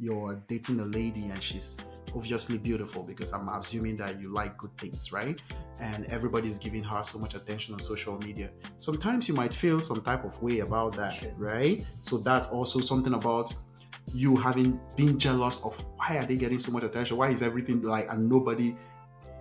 you're 0.00 0.42
dating 0.48 0.80
a 0.80 0.84
lady 0.84 1.26
and 1.28 1.42
she's 1.42 1.76
obviously 2.14 2.58
beautiful 2.58 3.02
because 3.02 3.32
I'm 3.32 3.48
assuming 3.48 3.96
that 3.98 4.20
you 4.20 4.28
like 4.32 4.56
good 4.56 4.76
things, 4.78 5.12
right? 5.12 5.40
And 5.80 6.06
everybody's 6.06 6.58
giving 6.58 6.82
her 6.84 7.02
so 7.02 7.18
much 7.18 7.34
attention 7.34 7.74
on 7.74 7.80
social 7.80 8.18
media. 8.18 8.50
Sometimes 8.78 9.28
you 9.28 9.34
might 9.34 9.52
feel 9.52 9.80
some 9.80 10.00
type 10.02 10.24
of 10.24 10.40
way 10.42 10.60
about 10.60 10.96
that, 10.96 11.12
Sure. 11.14 11.32
right? 11.36 11.84
So 12.00 12.18
that's 12.18 12.48
also 12.48 12.80
something 12.80 13.14
about 13.14 13.52
you 14.14 14.36
having 14.36 14.80
been 14.96 15.18
jealous 15.18 15.60
of 15.62 15.76
why 15.96 16.16
are 16.16 16.24
they 16.26 16.36
getting 16.36 16.58
so 16.58 16.72
much 16.72 16.82
attention? 16.82 17.16
Why 17.16 17.30
is 17.30 17.42
everything 17.42 17.82
like 17.82 18.10
and 18.10 18.28
nobody 18.28 18.74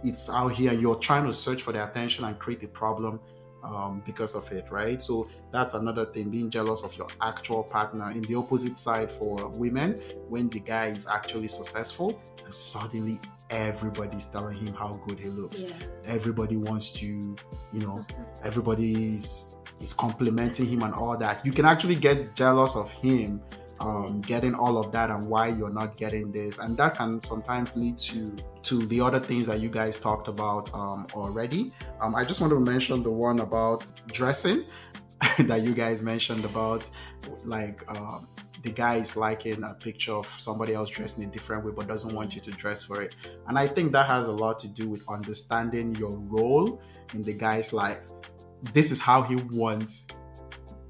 it's 0.04 0.30
out 0.30 0.50
here 0.50 0.74
you're 0.74 0.96
trying 0.98 1.26
to 1.26 1.34
search 1.34 1.64
for 1.64 1.72
their 1.74 1.84
attention 1.84 2.24
and 2.26 2.38
create 2.38 2.64
a 2.64 2.68
problem 2.68 3.20
um, 3.68 4.02
because 4.06 4.36
of 4.36 4.50
it 4.52 4.70
right? 4.72 5.02
So 5.02 5.30
that's 5.52 5.74
another 5.74 6.06
thing 6.06 6.30
being 6.30 6.50
jealous 6.50 6.84
of 6.84 6.98
your 6.98 7.08
actual 7.22 7.64
partner. 7.64 8.12
In 8.12 8.22
the 8.22 8.36
opposite 8.36 8.78
side 8.78 9.12
for 9.12 9.48
women 9.50 10.02
when 10.30 10.50
the 10.50 10.60
guy 10.60 10.88
is 10.88 11.08
actually 11.08 11.48
successful 11.48 12.20
suddenly 12.50 13.20
everybody's 13.50 14.26
telling 14.26 14.58
him 14.58 14.74
how 14.74 15.00
good 15.08 15.20
he 15.20 15.30
looks. 15.30 15.64
Yeah. 15.64 15.74
Everybody 16.06 16.58
wants 16.58 16.92
to 16.94 17.06
you 17.06 17.82
know 17.82 18.06
everybody's 18.44 19.58
is 19.80 19.94
complimenting 19.94 20.66
him 20.66 20.84
and 20.84 20.94
all 20.94 21.18
that. 21.18 21.46
You 21.46 21.52
can 21.52 21.66
actually 21.66 21.96
get 21.96 22.36
jealous 22.36 22.76
of 22.76 22.92
him 22.92 23.42
um, 23.80 24.22
getting 24.22 24.54
all 24.54 24.78
of 24.78 24.92
that 24.92 25.10
and 25.10 25.24
why 25.28 25.48
you're 25.48 25.74
not 25.74 25.96
getting 25.98 26.32
this, 26.32 26.60
and 26.60 26.78
that 26.78 26.96
can 26.96 27.22
sometimes 27.24 27.76
lead 27.76 27.98
to 28.00 28.36
to 28.64 28.86
the 28.88 29.00
other 29.02 29.20
things 29.20 29.48
that 29.48 29.60
you 29.60 29.70
guys 29.70 29.98
talked 29.98 30.28
about 30.28 30.74
um, 30.74 31.08
already. 31.14 31.72
Um, 32.02 32.16
I 32.16 32.26
just 32.26 32.42
want 32.42 32.52
to 32.52 32.60
mention 32.60 33.02
the 33.02 33.12
one 33.12 33.40
about 33.40 33.92
dressing 34.08 34.66
that 35.40 35.62
you 35.62 35.74
guys 35.74 36.02
mentioned 36.02 36.46
about, 36.46 36.90
like. 37.44 37.84
Um, 37.90 38.28
the 38.64 38.72
guy 38.72 38.96
is 38.96 39.16
liking 39.16 39.64
a 39.64 39.74
picture 39.74 40.14
of 40.14 40.26
somebody 40.26 40.74
else 40.74 40.90
dressed 40.90 41.20
in 41.20 41.24
a 41.26 41.28
different 41.28 41.64
way 41.64 41.72
but 41.74 41.88
doesn't 41.88 42.14
want 42.14 42.36
you 42.36 42.42
to 42.42 42.52
dress 42.52 42.84
for 42.84 43.02
it. 43.02 43.16
And 43.48 43.58
I 43.58 43.68
think 43.68 43.92
that 43.94 44.08
has 44.08 44.28
a 44.28 44.32
lot 44.32 44.60
to 44.60 44.68
do 44.68 44.90
with 44.90 45.04
understanding 45.08 45.96
your 45.96 46.18
role 46.18 46.82
in 47.14 47.22
the 47.22 47.34
guy's 47.34 47.72
life. 47.72 48.00
This 48.74 48.92
is 48.92 49.00
how 49.00 49.22
he 49.22 49.36
wants 49.36 50.08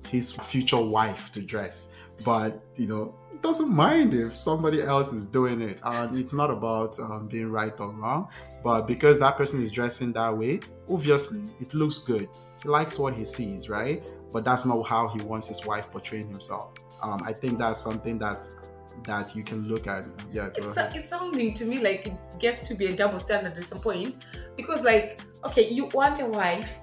his 0.09 0.31
future 0.31 0.81
wife 0.81 1.31
to 1.33 1.41
dress 1.41 1.91
but 2.25 2.61
you 2.75 2.87
know 2.87 3.15
doesn't 3.41 3.69
mind 3.69 4.13
if 4.13 4.35
somebody 4.35 4.81
else 4.81 5.13
is 5.13 5.25
doing 5.25 5.61
it. 5.61 5.79
And 5.83 6.17
it's 6.17 6.33
not 6.33 6.49
about 6.49 6.99
um, 6.99 7.27
being 7.27 7.51
right 7.51 7.73
or 7.79 7.91
wrong. 7.91 8.29
But 8.63 8.87
because 8.87 9.19
that 9.19 9.37
person 9.37 9.61
is 9.61 9.71
dressing 9.71 10.11
that 10.13 10.35
way 10.35 10.59
obviously 10.89 11.41
it 11.59 11.73
looks 11.73 11.97
good. 11.97 12.27
He 12.61 12.69
likes 12.69 12.97
what 12.97 13.13
he 13.13 13.23
sees 13.25 13.69
right? 13.69 14.03
But 14.31 14.43
that's 14.45 14.65
not 14.65 14.81
how 14.83 15.07
he 15.07 15.21
wants 15.21 15.47
his 15.47 15.65
wife 15.65 15.89
portraying 15.91 16.29
himself. 16.29 16.73
Um, 17.01 17.21
i 17.25 17.31
think 17.31 17.59
that's 17.59 17.79
something 17.79 18.17
that's 18.17 18.55
that 19.03 19.35
you 19.35 19.43
can 19.43 19.67
look 19.67 19.85
at. 19.87 20.05
Yeah 20.33 20.49
it's, 20.55 20.77
a, 20.77 20.91
it's 20.95 21.09
sounding 21.09 21.53
to 21.53 21.65
me 21.65 21.79
like 21.79 22.07
it 22.07 22.17
gets 22.39 22.63
to 22.63 22.73
be 22.73 22.87
a 22.87 22.95
double 22.95 23.19
standard 23.19 23.55
at 23.55 23.65
some 23.65 23.79
point. 23.79 24.17
Because 24.55 24.83
like 24.83 25.21
okay 25.45 25.69
you 25.69 25.85
want 25.85 26.19
a 26.19 26.25
wife 26.25 26.79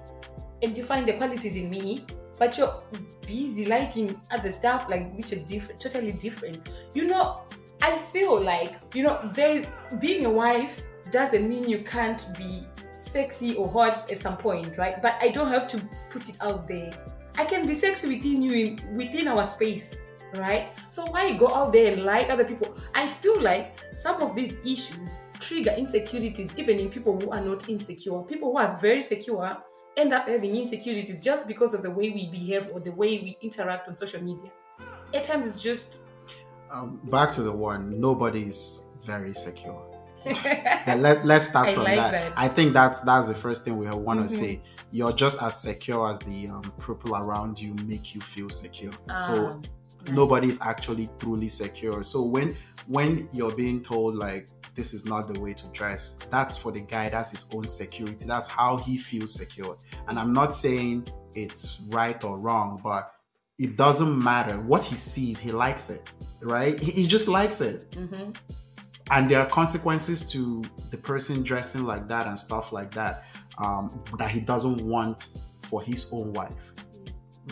and 0.63 0.77
you 0.77 0.83
find 0.83 1.07
the 1.07 1.13
qualities 1.13 1.57
in 1.57 1.69
me 1.69 2.05
but 2.37 2.57
you're 2.57 2.81
busy 3.25 3.65
liking 3.65 4.19
other 4.31 4.51
stuff 4.51 4.87
like 4.89 5.13
which 5.15 5.31
are 5.33 5.43
different 5.47 5.79
totally 5.79 6.11
different. 6.11 6.67
You 6.93 7.07
know 7.07 7.41
i 7.81 7.91
feel 7.97 8.41
like 8.41 8.73
you 8.93 9.03
know 9.03 9.19
they 9.33 9.67
being 9.99 10.25
a 10.25 10.29
wife 10.29 10.81
doesn't 11.11 11.47
mean 11.47 11.67
you 11.67 11.79
can't 11.79 12.25
be 12.37 12.65
sexy 12.97 13.53
or 13.55 13.67
hot 13.69 14.09
at 14.09 14.17
some 14.17 14.37
point 14.37 14.77
right? 14.77 15.01
But 15.01 15.15
i 15.21 15.27
don't 15.29 15.49
have 15.49 15.67
to 15.69 15.77
put 16.09 16.29
it 16.29 16.37
out 16.41 16.67
there. 16.67 16.91
I 17.37 17.43
can 17.43 17.67
be 17.67 17.73
sexy 17.73 18.07
within 18.15 18.41
you 18.41 18.53
in, 18.53 18.97
within 18.97 19.27
our 19.27 19.43
space 19.43 19.99
right? 20.35 20.69
So 20.89 21.05
why 21.05 21.33
go 21.33 21.53
out 21.53 21.73
there 21.73 21.93
and 21.93 22.03
like 22.03 22.29
other 22.29 22.45
people? 22.45 22.75
I 22.93 23.07
feel 23.07 23.41
like 23.41 23.79
some 23.95 24.21
of 24.21 24.35
these 24.35 24.57
issues 24.65 25.17
trigger 25.39 25.71
insecurities 25.77 26.51
even 26.57 26.79
in 26.79 26.89
people 26.89 27.19
who 27.19 27.31
are 27.31 27.41
not 27.41 27.69
insecure. 27.69 28.21
People 28.23 28.51
who 28.51 28.57
are 28.57 28.75
very 28.77 29.01
secure 29.01 29.57
end 29.97 30.13
up 30.13 30.27
having 30.27 30.55
insecurities 30.55 31.23
just 31.23 31.47
because 31.47 31.73
of 31.73 31.83
the 31.83 31.91
way 31.91 32.09
we 32.09 32.27
behave 32.27 32.69
or 32.73 32.79
the 32.79 32.91
way 32.91 33.17
we 33.19 33.37
interact 33.41 33.87
on 33.87 33.95
social 33.95 34.21
media. 34.21 34.51
At 35.13 35.23
times, 35.23 35.45
it's 35.45 35.61
just. 35.61 35.99
Um, 36.71 36.99
back 37.05 37.31
to 37.33 37.43
the 37.43 37.51
one, 37.51 37.99
nobody's 37.99 38.85
very 39.01 39.33
secure. 39.33 39.81
let, 40.25 41.23
us 41.29 41.49
start 41.49 41.69
from 41.71 41.83
like 41.83 41.97
that. 41.97 42.11
that. 42.11 42.33
I 42.35 42.47
think 42.47 42.73
that's 42.73 43.01
that's 43.01 43.27
the 43.27 43.35
first 43.35 43.63
thing 43.63 43.77
we 43.77 43.85
want 43.85 44.19
to 44.19 44.25
mm-hmm. 44.25 44.43
say. 44.43 44.61
You're 44.91 45.13
just 45.13 45.41
as 45.41 45.61
secure 45.61 46.09
as 46.09 46.19
the 46.19 46.47
um, 46.47 46.63
people 46.83 47.15
around 47.15 47.61
you 47.61 47.75
make 47.85 48.15
you 48.15 48.21
feel 48.21 48.49
secure. 48.49 48.91
Um, 49.09 49.23
so 49.23 49.47
nice. 49.49 50.11
nobody's 50.11 50.59
actually 50.61 51.09
truly 51.19 51.47
secure. 51.47 52.01
So 52.03 52.23
when 52.23 52.57
when 52.87 53.29
you're 53.33 53.53
being 53.53 53.83
told 53.83 54.15
like 54.15 54.47
this 54.75 54.93
is 54.93 55.05
not 55.05 55.31
the 55.31 55.39
way 55.39 55.53
to 55.53 55.67
dress. 55.67 56.19
That's 56.29 56.57
for 56.57 56.71
the 56.71 56.81
guy, 56.81 57.09
that's 57.09 57.31
his 57.31 57.47
own 57.53 57.65
security. 57.65 58.25
That's 58.25 58.47
how 58.47 58.77
he 58.77 58.97
feels 58.97 59.33
secure. 59.33 59.77
And 60.07 60.19
I'm 60.19 60.33
not 60.33 60.53
saying 60.53 61.07
it's 61.33 61.79
right 61.87 62.21
or 62.23 62.37
wrong, 62.37 62.79
but 62.83 63.11
it 63.57 63.77
doesn't 63.77 64.21
matter 64.21 64.59
what 64.59 64.83
he 64.83 64.95
sees, 64.95 65.39
he 65.39 65.51
likes 65.51 65.89
it, 65.89 66.09
right? 66.41 66.77
He, 66.77 66.91
he 66.91 67.07
just 67.07 67.27
likes 67.27 67.61
it. 67.61 67.89
Mm-hmm. 67.91 68.31
And 69.11 69.29
there 69.29 69.39
are 69.39 69.45
consequences 69.45 70.29
to 70.31 70.63
the 70.89 70.97
person 70.97 71.43
dressing 71.43 71.85
like 71.85 72.07
that 72.09 72.27
and 72.27 72.37
stuff 72.37 72.73
like 72.73 72.91
that 72.95 73.23
um, 73.59 74.03
that 74.17 74.29
he 74.29 74.39
doesn't 74.41 74.85
want 74.85 75.37
for 75.61 75.81
his 75.81 76.11
own 76.11 76.33
wife 76.33 76.55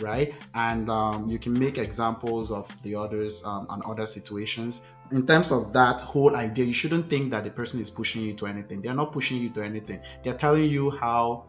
right? 0.00 0.34
And 0.54 0.90
um, 0.90 1.28
you 1.28 1.38
can 1.38 1.56
make 1.58 1.78
examples 1.78 2.50
of 2.50 2.70
the 2.82 2.94
others 2.94 3.44
um, 3.44 3.66
and 3.70 3.82
other 3.84 4.06
situations 4.06 4.86
in 5.14 5.24
terms 5.24 5.52
of 5.52 5.72
that 5.72 6.02
whole 6.02 6.34
idea, 6.34 6.64
you 6.64 6.72
shouldn't 6.72 7.08
think 7.08 7.30
that 7.30 7.44
the 7.44 7.50
person 7.50 7.80
is 7.80 7.88
pushing 7.88 8.22
you 8.22 8.34
to 8.34 8.46
anything. 8.48 8.82
They're 8.82 8.94
not 8.94 9.12
pushing 9.12 9.36
you 9.38 9.48
to 9.50 9.62
anything. 9.62 10.00
They're 10.24 10.34
telling 10.34 10.64
you 10.64 10.90
how 10.90 11.44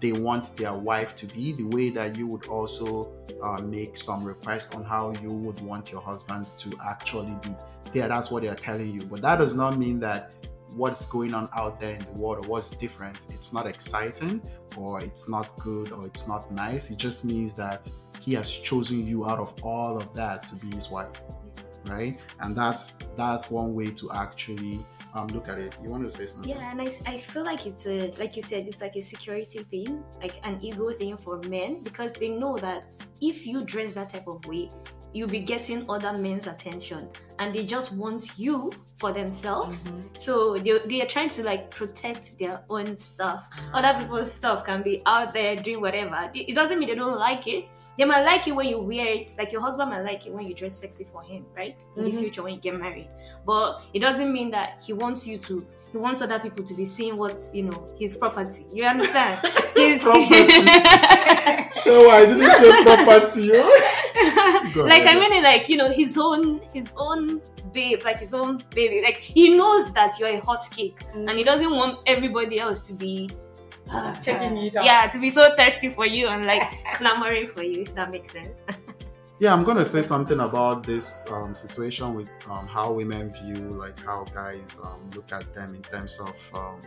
they 0.00 0.12
want 0.12 0.54
their 0.54 0.74
wife 0.74 1.16
to 1.16 1.26
be, 1.26 1.52
the 1.52 1.64
way 1.64 1.88
that 1.88 2.14
you 2.14 2.26
would 2.26 2.44
also 2.44 3.14
uh, 3.42 3.62
make 3.62 3.96
some 3.96 4.22
requests 4.22 4.74
on 4.74 4.84
how 4.84 5.14
you 5.22 5.30
would 5.30 5.58
want 5.62 5.90
your 5.90 6.02
husband 6.02 6.46
to 6.58 6.78
actually 6.86 7.34
be. 7.42 7.56
Yeah, 7.94 8.06
that's 8.06 8.30
what 8.30 8.42
they're 8.42 8.54
telling 8.54 8.92
you. 8.92 9.06
But 9.06 9.22
that 9.22 9.36
does 9.36 9.54
not 9.54 9.78
mean 9.78 9.98
that 10.00 10.34
what's 10.74 11.06
going 11.06 11.32
on 11.32 11.48
out 11.56 11.80
there 11.80 11.94
in 11.94 12.00
the 12.00 12.20
world 12.20 12.44
or 12.44 12.48
what's 12.48 12.68
different, 12.68 13.16
it's 13.30 13.50
not 13.50 13.66
exciting 13.66 14.42
or 14.76 15.00
it's 15.00 15.26
not 15.26 15.56
good 15.56 15.90
or 15.90 16.04
it's 16.04 16.28
not 16.28 16.52
nice. 16.52 16.90
It 16.90 16.98
just 16.98 17.24
means 17.24 17.54
that 17.54 17.88
he 18.20 18.34
has 18.34 18.50
chosen 18.50 19.06
you 19.06 19.26
out 19.26 19.38
of 19.38 19.54
all 19.62 19.96
of 19.96 20.12
that 20.12 20.46
to 20.48 20.56
be 20.56 20.74
his 20.74 20.90
wife 20.90 21.08
right? 21.88 22.18
And 22.40 22.56
that's 22.56 22.98
that's 23.16 23.50
one 23.50 23.74
way 23.74 23.90
to 23.90 24.10
actually 24.12 24.84
um, 25.14 25.28
look 25.28 25.48
at 25.48 25.58
it. 25.58 25.76
You 25.82 25.90
want 25.90 26.04
to 26.04 26.10
say 26.10 26.26
something? 26.26 26.48
Yeah, 26.48 26.70
and 26.70 26.80
I, 26.80 26.92
I 27.06 27.18
feel 27.18 27.44
like 27.44 27.66
it's 27.66 27.86
a 27.86 28.12
like 28.18 28.36
you 28.36 28.42
said, 28.42 28.66
it's 28.66 28.80
like 28.80 28.96
a 28.96 29.02
security 29.02 29.62
thing, 29.64 30.04
like 30.20 30.40
an 30.44 30.58
ego 30.62 30.90
thing 30.90 31.16
for 31.16 31.38
men 31.48 31.82
because 31.82 32.14
they 32.14 32.28
know 32.28 32.56
that 32.58 32.92
if 33.20 33.46
you 33.46 33.64
dress 33.64 33.92
that 33.94 34.10
type 34.10 34.26
of 34.26 34.44
way, 34.46 34.70
you'll 35.16 35.28
be 35.28 35.40
getting 35.40 35.88
other 35.88 36.12
men's 36.12 36.46
attention 36.46 37.08
and 37.38 37.54
they 37.54 37.64
just 37.64 37.92
want 37.92 38.38
you 38.38 38.70
for 38.96 39.12
themselves 39.12 39.84
mm-hmm. 39.84 40.00
so 40.18 40.58
they, 40.58 40.78
they 40.86 41.00
are 41.02 41.06
trying 41.06 41.30
to 41.30 41.42
like 41.42 41.70
protect 41.70 42.38
their 42.38 42.62
own 42.68 42.98
stuff 42.98 43.48
mm-hmm. 43.50 43.74
other 43.74 43.98
people's 43.98 44.30
stuff 44.30 44.64
can 44.64 44.82
be 44.82 45.02
out 45.06 45.32
there 45.32 45.56
doing 45.56 45.80
whatever 45.80 46.30
it 46.34 46.54
doesn't 46.54 46.78
mean 46.78 46.88
they 46.88 46.94
don't 46.94 47.18
like 47.18 47.46
it 47.46 47.66
they 47.98 48.04
might 48.04 48.24
like 48.24 48.46
it 48.46 48.54
when 48.54 48.68
you 48.68 48.78
wear 48.78 49.06
it, 49.06 49.34
like 49.38 49.52
your 49.52 49.60
husband 49.60 49.90
might 49.90 50.02
like 50.02 50.26
it 50.26 50.32
when 50.32 50.46
you 50.46 50.54
dress 50.54 50.76
sexy 50.76 51.04
for 51.04 51.22
him, 51.22 51.46
right? 51.56 51.76
In 51.96 52.02
mm-hmm. 52.02 52.10
the 52.10 52.22
future 52.22 52.42
when 52.42 52.54
you 52.54 52.60
get 52.60 52.78
married. 52.78 53.08
But 53.46 53.82
it 53.94 54.00
doesn't 54.00 54.32
mean 54.32 54.50
that 54.50 54.82
he 54.84 54.92
wants 54.92 55.26
you 55.26 55.38
to 55.38 55.66
he 55.92 55.98
wants 55.98 56.20
other 56.20 56.38
people 56.38 56.64
to 56.64 56.74
be 56.74 56.84
seeing 56.84 57.16
what's 57.16 57.54
you 57.54 57.62
know 57.64 57.86
his 57.98 58.16
property. 58.16 58.66
You 58.72 58.84
understand? 58.84 59.40
his 59.74 60.02
property. 60.02 60.28
so 61.80 62.10
I 62.10 62.26
didn't 62.26 62.52
say 62.52 62.84
property. 62.84 63.48
like 64.82 65.06
I 65.06 65.18
mean 65.18 65.42
like, 65.42 65.68
you 65.68 65.76
know, 65.76 65.90
his 65.90 66.18
own 66.18 66.60
his 66.74 66.92
own 66.96 67.40
babe, 67.72 68.02
like 68.04 68.18
his 68.18 68.34
own 68.34 68.62
baby. 68.74 69.02
Like 69.02 69.16
he 69.16 69.56
knows 69.56 69.92
that 69.94 70.18
you're 70.18 70.28
a 70.28 70.40
hot 70.40 70.64
cake 70.70 70.98
mm. 71.14 71.28
and 71.28 71.38
he 71.38 71.44
doesn't 71.44 71.70
want 71.70 72.00
everybody 72.06 72.58
else 72.58 72.80
to 72.82 72.92
be 72.92 73.30
uh, 73.90 74.14
checking 74.20 74.56
you 74.56 74.70
out. 74.76 74.84
Yeah, 74.84 75.08
to 75.08 75.18
be 75.18 75.30
so 75.30 75.54
thirsty 75.56 75.88
for 75.88 76.06
you 76.06 76.28
and 76.28 76.46
like 76.46 76.62
clamoring 76.94 77.48
for 77.48 77.62
you, 77.62 77.82
if 77.82 77.94
that 77.94 78.10
makes 78.10 78.32
sense. 78.32 78.56
yeah, 79.38 79.52
I'm 79.52 79.64
gonna 79.64 79.84
say 79.84 80.02
something 80.02 80.40
about 80.40 80.84
this 80.84 81.26
um, 81.30 81.54
situation 81.54 82.14
with 82.14 82.30
um, 82.48 82.66
how 82.66 82.92
women 82.92 83.32
view 83.32 83.54
like 83.54 83.98
how 84.04 84.24
guys 84.24 84.80
um, 84.82 85.08
look 85.14 85.32
at 85.32 85.52
them 85.54 85.74
in 85.74 85.82
terms 85.82 86.20
of 86.20 86.54
um, 86.54 86.80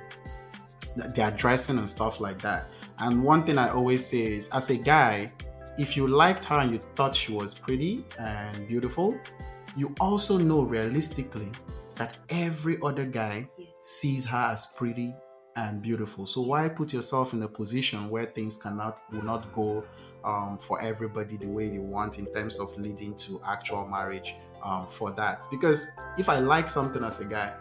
their 1.13 1.31
dressing 1.31 1.77
and 1.77 1.89
stuff 1.89 2.19
like 2.19 2.41
that. 2.41 2.67
And 2.99 3.23
one 3.23 3.45
thing 3.45 3.57
I 3.57 3.69
always 3.69 4.05
say 4.05 4.33
is, 4.33 4.49
as 4.49 4.69
a 4.69 4.77
guy, 4.77 5.31
if 5.77 5.95
you 5.95 6.07
liked 6.07 6.45
her 6.45 6.59
and 6.59 6.71
you 6.71 6.79
thought 6.95 7.15
she 7.15 7.31
was 7.31 7.53
pretty 7.53 8.03
and 8.17 8.67
beautiful, 8.67 9.17
you 9.77 9.95
also 10.01 10.37
know 10.37 10.63
realistically 10.63 11.49
that 11.95 12.17
every 12.29 12.77
other 12.81 13.05
guy 13.05 13.47
yes. 13.57 13.69
sees 13.79 14.25
her 14.25 14.49
as 14.51 14.65
pretty 14.65 15.13
and 15.55 15.81
beautiful. 15.81 16.25
So 16.25 16.41
why 16.41 16.69
put 16.69 16.93
yourself 16.93 17.33
in 17.33 17.41
a 17.43 17.47
position 17.47 18.09
where 18.09 18.25
things 18.25 18.57
cannot 18.57 18.99
will 19.11 19.23
not 19.23 19.53
go 19.53 19.83
um, 20.23 20.57
for 20.59 20.81
everybody 20.81 21.37
the 21.37 21.47
way 21.47 21.69
they 21.69 21.79
want 21.79 22.19
in 22.19 22.31
terms 22.33 22.59
of 22.59 22.77
leading 22.77 23.15
to 23.15 23.41
actual 23.45 23.87
marriage 23.87 24.35
um, 24.63 24.87
for 24.87 25.11
that? 25.11 25.47
Because 25.51 25.87
if 26.17 26.29
I 26.29 26.39
like 26.39 26.69
something 26.69 27.03
as 27.03 27.19
a 27.19 27.25
guy, 27.25 27.53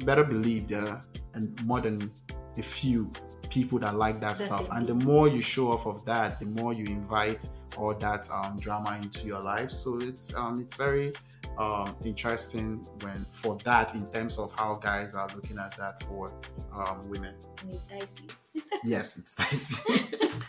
better 0.00 0.24
believe 0.24 0.68
there 0.68 0.86
are 0.86 1.00
and 1.34 1.64
more 1.64 1.80
than 1.80 2.10
a 2.56 2.62
few 2.62 3.10
people 3.50 3.78
that 3.80 3.96
like 3.96 4.20
that 4.20 4.36
That's 4.36 4.44
stuff. 4.44 4.66
It. 4.66 4.70
And 4.72 4.86
the 4.86 4.94
more 4.94 5.28
you 5.28 5.42
show 5.42 5.70
off 5.70 5.86
of 5.86 6.04
that, 6.04 6.40
the 6.40 6.46
more 6.46 6.72
you 6.72 6.84
invite 6.86 7.48
all 7.76 7.94
that 7.94 8.28
um, 8.30 8.56
drama 8.58 8.98
into 9.00 9.26
your 9.26 9.40
life. 9.40 9.70
So 9.70 10.00
it's 10.00 10.34
um, 10.34 10.60
it's 10.60 10.74
very 10.74 11.12
um, 11.58 11.96
interesting 12.04 12.86
when 13.00 13.26
for 13.30 13.56
that 13.58 13.94
in 13.94 14.06
terms 14.10 14.38
of 14.38 14.52
how 14.52 14.74
guys 14.74 15.14
are 15.14 15.28
looking 15.34 15.58
at 15.58 15.76
that 15.76 16.02
for 16.04 16.32
um, 16.74 17.08
women. 17.08 17.34
it's 17.68 17.82
dicey. 17.82 18.28
yes, 18.84 19.18
it's 19.18 19.34
dicey. 19.34 20.04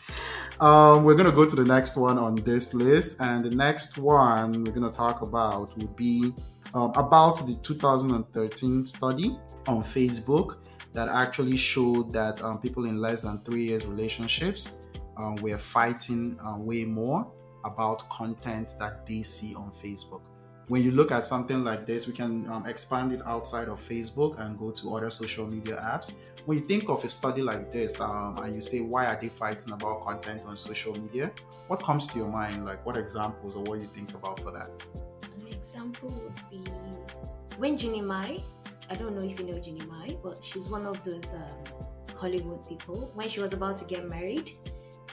um, 0.59 1.03
we're 1.03 1.15
gonna 1.15 1.31
go 1.31 1.45
to 1.45 1.55
the 1.55 1.65
next 1.65 1.97
one 1.97 2.17
on 2.17 2.35
this 2.35 2.73
list, 2.73 3.21
and 3.21 3.43
the 3.43 3.51
next 3.51 3.97
one 3.97 4.63
we're 4.63 4.71
gonna 4.71 4.91
talk 4.91 5.21
about 5.21 5.77
will 5.77 5.87
be 5.87 6.33
um, 6.73 6.91
about 6.95 7.45
the 7.45 7.55
2013 7.61 8.85
study 8.85 9.37
on 9.67 9.81
Facebook 9.81 10.57
that 10.93 11.09
actually 11.09 11.57
showed 11.57 12.11
that 12.11 12.41
um, 12.41 12.59
people 12.59 12.85
in 12.85 12.99
less 12.99 13.21
than 13.23 13.39
three 13.39 13.65
years 13.65 13.85
relationships 13.85 14.77
um, 15.17 15.35
we're 15.35 15.57
fighting 15.57 16.37
uh, 16.45 16.57
way 16.57 16.85
more 16.85 17.27
about 17.63 18.07
content 18.09 18.75
that 18.79 19.05
they 19.05 19.23
see 19.23 19.55
on 19.55 19.71
Facebook. 19.83 20.21
When 20.67 20.81
you 20.81 20.91
look 20.91 21.11
at 21.11 21.23
something 21.23 21.63
like 21.63 21.85
this, 21.85 22.07
we 22.07 22.13
can 22.13 22.47
um, 22.49 22.65
expand 22.65 23.11
it 23.11 23.21
outside 23.27 23.67
of 23.67 23.79
Facebook 23.79 24.39
and 24.39 24.57
go 24.57 24.71
to 24.71 24.95
other 24.95 25.11
social 25.11 25.45
media 25.45 25.75
apps. 25.75 26.11
When 26.45 26.57
you 26.57 26.63
think 26.63 26.89
of 26.89 27.03
a 27.03 27.07
study 27.07 27.43
like 27.43 27.71
this 27.71 27.99
um, 27.99 28.39
and 28.39 28.55
you 28.55 28.61
say, 28.61 28.81
why 28.81 29.05
are 29.05 29.19
they 29.21 29.29
fighting 29.29 29.73
about 29.73 30.05
content 30.05 30.41
on 30.45 30.57
social 30.57 30.99
media? 30.99 31.31
What 31.67 31.83
comes 31.83 32.07
to 32.13 32.17
your 32.17 32.29
mind? 32.29 32.65
Like, 32.65 32.83
what 32.83 32.97
examples 32.97 33.55
or 33.55 33.63
what 33.63 33.79
you 33.79 33.87
think 33.87 34.15
about 34.15 34.39
for 34.39 34.51
that? 34.51 34.71
An 35.39 35.47
example 35.53 36.09
would 36.09 36.49
be 36.49 36.67
when 37.57 37.77
Jeannie 37.77 38.01
Mai, 38.01 38.39
I 38.89 38.95
don't 38.95 39.15
know 39.15 39.25
if 39.25 39.39
you 39.39 39.45
know 39.45 39.59
Jeannie 39.59 39.85
Mai, 39.85 40.17
but 40.21 40.43
she's 40.43 40.67
one 40.67 40.85
of 40.85 41.01
those 41.03 41.33
um, 41.33 41.85
Hollywood 42.15 42.67
people. 42.67 43.11
When 43.13 43.29
she 43.29 43.39
was 43.39 43.53
about 43.53 43.77
to 43.77 43.85
get 43.85 44.09
married, 44.09 44.51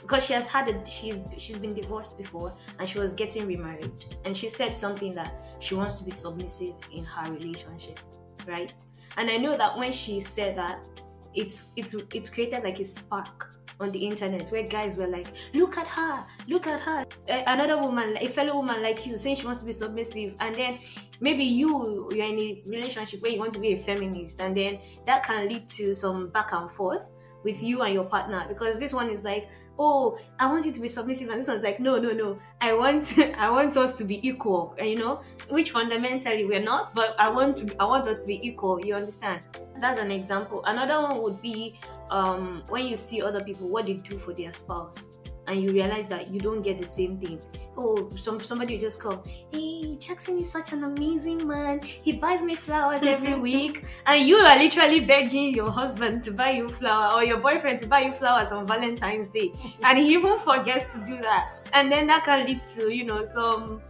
because 0.03 0.23
she 0.23 0.33
has 0.33 0.45
had 0.45 0.67
a 0.67 0.89
she's 0.89 1.21
she's 1.37 1.57
been 1.57 1.73
divorced 1.73 2.17
before 2.17 2.53
and 2.77 2.87
she 2.87 2.99
was 2.99 3.13
getting 3.13 3.47
remarried. 3.47 4.05
And 4.25 4.37
she 4.37 4.47
said 4.49 4.77
something 4.77 5.11
that 5.15 5.33
she 5.59 5.73
wants 5.73 5.95
to 5.95 6.03
be 6.03 6.11
submissive 6.11 6.75
in 6.91 7.03
her 7.05 7.31
relationship 7.33 7.99
right? 8.47 8.73
And 9.17 9.29
i 9.29 9.37
know 9.37 9.55
that 9.55 9.77
when 9.77 9.91
she 9.91 10.19
said 10.19 10.57
that 10.57 10.87
it's 11.33 11.71
it's 11.75 11.95
it's 12.13 12.29
created 12.29 12.63
like 12.63 12.79
a 12.79 12.85
spark 12.85 13.55
on 13.79 13.91
the 13.91 13.99
internet 13.99 14.47
where 14.49 14.63
guys 14.63 14.97
were 14.97 15.07
like 15.07 15.27
look 15.53 15.77
at 15.77 15.87
her 15.87 16.23
look 16.47 16.67
at 16.67 16.79
her. 16.79 17.05
Another 17.27 17.77
woman 17.79 18.17
a 18.19 18.27
fellow 18.27 18.55
woman 18.55 18.81
like 18.81 19.05
you 19.05 19.17
saying 19.17 19.37
she 19.37 19.45
wants 19.45 19.61
to 19.61 19.65
be 19.65 19.73
submissive 19.73 20.35
and 20.39 20.55
then 20.55 20.77
maybe 21.19 21.43
you 21.43 22.07
you're 22.13 22.25
in 22.25 22.39
a 22.39 22.63
relationship 22.67 23.21
where 23.21 23.31
you 23.31 23.39
want 23.39 23.53
to 23.53 23.59
be 23.59 23.73
a 23.73 23.77
feminist 23.77 24.41
and 24.41 24.55
then 24.55 24.79
that 25.05 25.23
can 25.23 25.47
lead 25.47 25.67
to 25.69 25.93
some 25.93 26.29
back 26.29 26.53
and 26.53 26.71
forth 26.71 27.09
with 27.43 27.61
you 27.61 27.81
and 27.81 27.93
your 27.93 28.05
partner 28.05 28.45
because 28.47 28.79
this 28.79 28.93
one 28.93 29.09
is 29.09 29.23
like 29.23 29.49
oh 29.79 30.17
i 30.39 30.45
want 30.45 30.65
you 30.65 30.71
to 30.71 30.79
be 30.79 30.87
submissive. 30.87 31.29
And 31.29 31.39
this 31.39 31.47
one's 31.47 31.63
like 31.63 31.79
no 31.79 31.97
no 31.97 32.11
no. 32.11 32.39
I 32.61 32.73
want 32.73 33.17
i 33.37 33.49
want 33.49 33.75
us 33.77 33.93
to 33.93 34.03
be 34.03 34.25
equal 34.27 34.75
you 34.79 34.95
know? 34.95 35.21
Which 35.49 35.71
fundamentally 35.71 36.45
we're 36.45 36.61
not 36.61 36.93
but 36.93 37.15
i 37.19 37.29
want 37.29 37.57
to 37.57 37.75
i 37.79 37.85
want 37.85 38.07
us 38.07 38.19
to 38.19 38.27
be 38.27 38.45
equal 38.45 38.83
you 38.85 38.95
understand? 38.95 39.45
That's 39.79 39.99
an 39.99 40.11
example. 40.11 40.63
Another 40.65 41.01
one 41.01 41.21
would 41.21 41.41
be 41.41 41.79
um, 42.09 42.63
when 42.69 42.85
you 42.85 42.95
see 42.95 43.21
other 43.21 43.43
people 43.43 43.67
what 43.67 43.87
they 43.87 43.93
do 43.93 44.17
for 44.17 44.33
their 44.33 44.53
spouse 44.53 45.17
and 45.47 45.61
you 45.61 45.71
realize 45.71 46.07
that 46.09 46.29
you 46.29 46.39
don't 46.39 46.61
get 46.61 46.77
the 46.77 46.85
same 46.85 47.17
thing. 47.17 47.39
Oh, 47.75 48.09
some 48.15 48.43
somebody 48.43 48.77
just 48.77 48.99
come, 48.99 49.23
hey, 49.51 49.95
Jackson 49.95 50.37
is 50.37 50.51
such 50.51 50.73
an 50.73 50.83
amazing 50.83 51.47
man. 51.47 51.81
He 51.81 52.13
buys 52.13 52.43
me 52.43 52.55
flowers 52.55 53.01
every 53.03 53.33
week, 53.49 53.85
and 54.05 54.21
you 54.21 54.37
are 54.37 54.57
literally 54.57 54.99
begging 54.99 55.55
your 55.55 55.71
husband 55.71 56.23
to 56.25 56.31
buy 56.31 56.51
you 56.51 56.69
flower 56.69 57.13
or 57.13 57.23
your 57.23 57.37
boyfriend 57.37 57.79
to 57.79 57.87
buy 57.87 58.01
you 58.01 58.11
flowers 58.11 58.51
on 58.51 58.67
Valentine's 58.67 59.29
Day, 59.29 59.51
and 59.83 59.97
he 59.97 60.13
even 60.13 60.37
forgets 60.37 60.85
to 60.93 61.03
do 61.03 61.19
that, 61.21 61.67
and 61.73 61.91
then 61.91 62.07
that 62.07 62.25
can 62.25 62.45
lead 62.45 62.63
to 62.75 62.93
you 62.93 63.05
know 63.05 63.23
some 63.25 63.81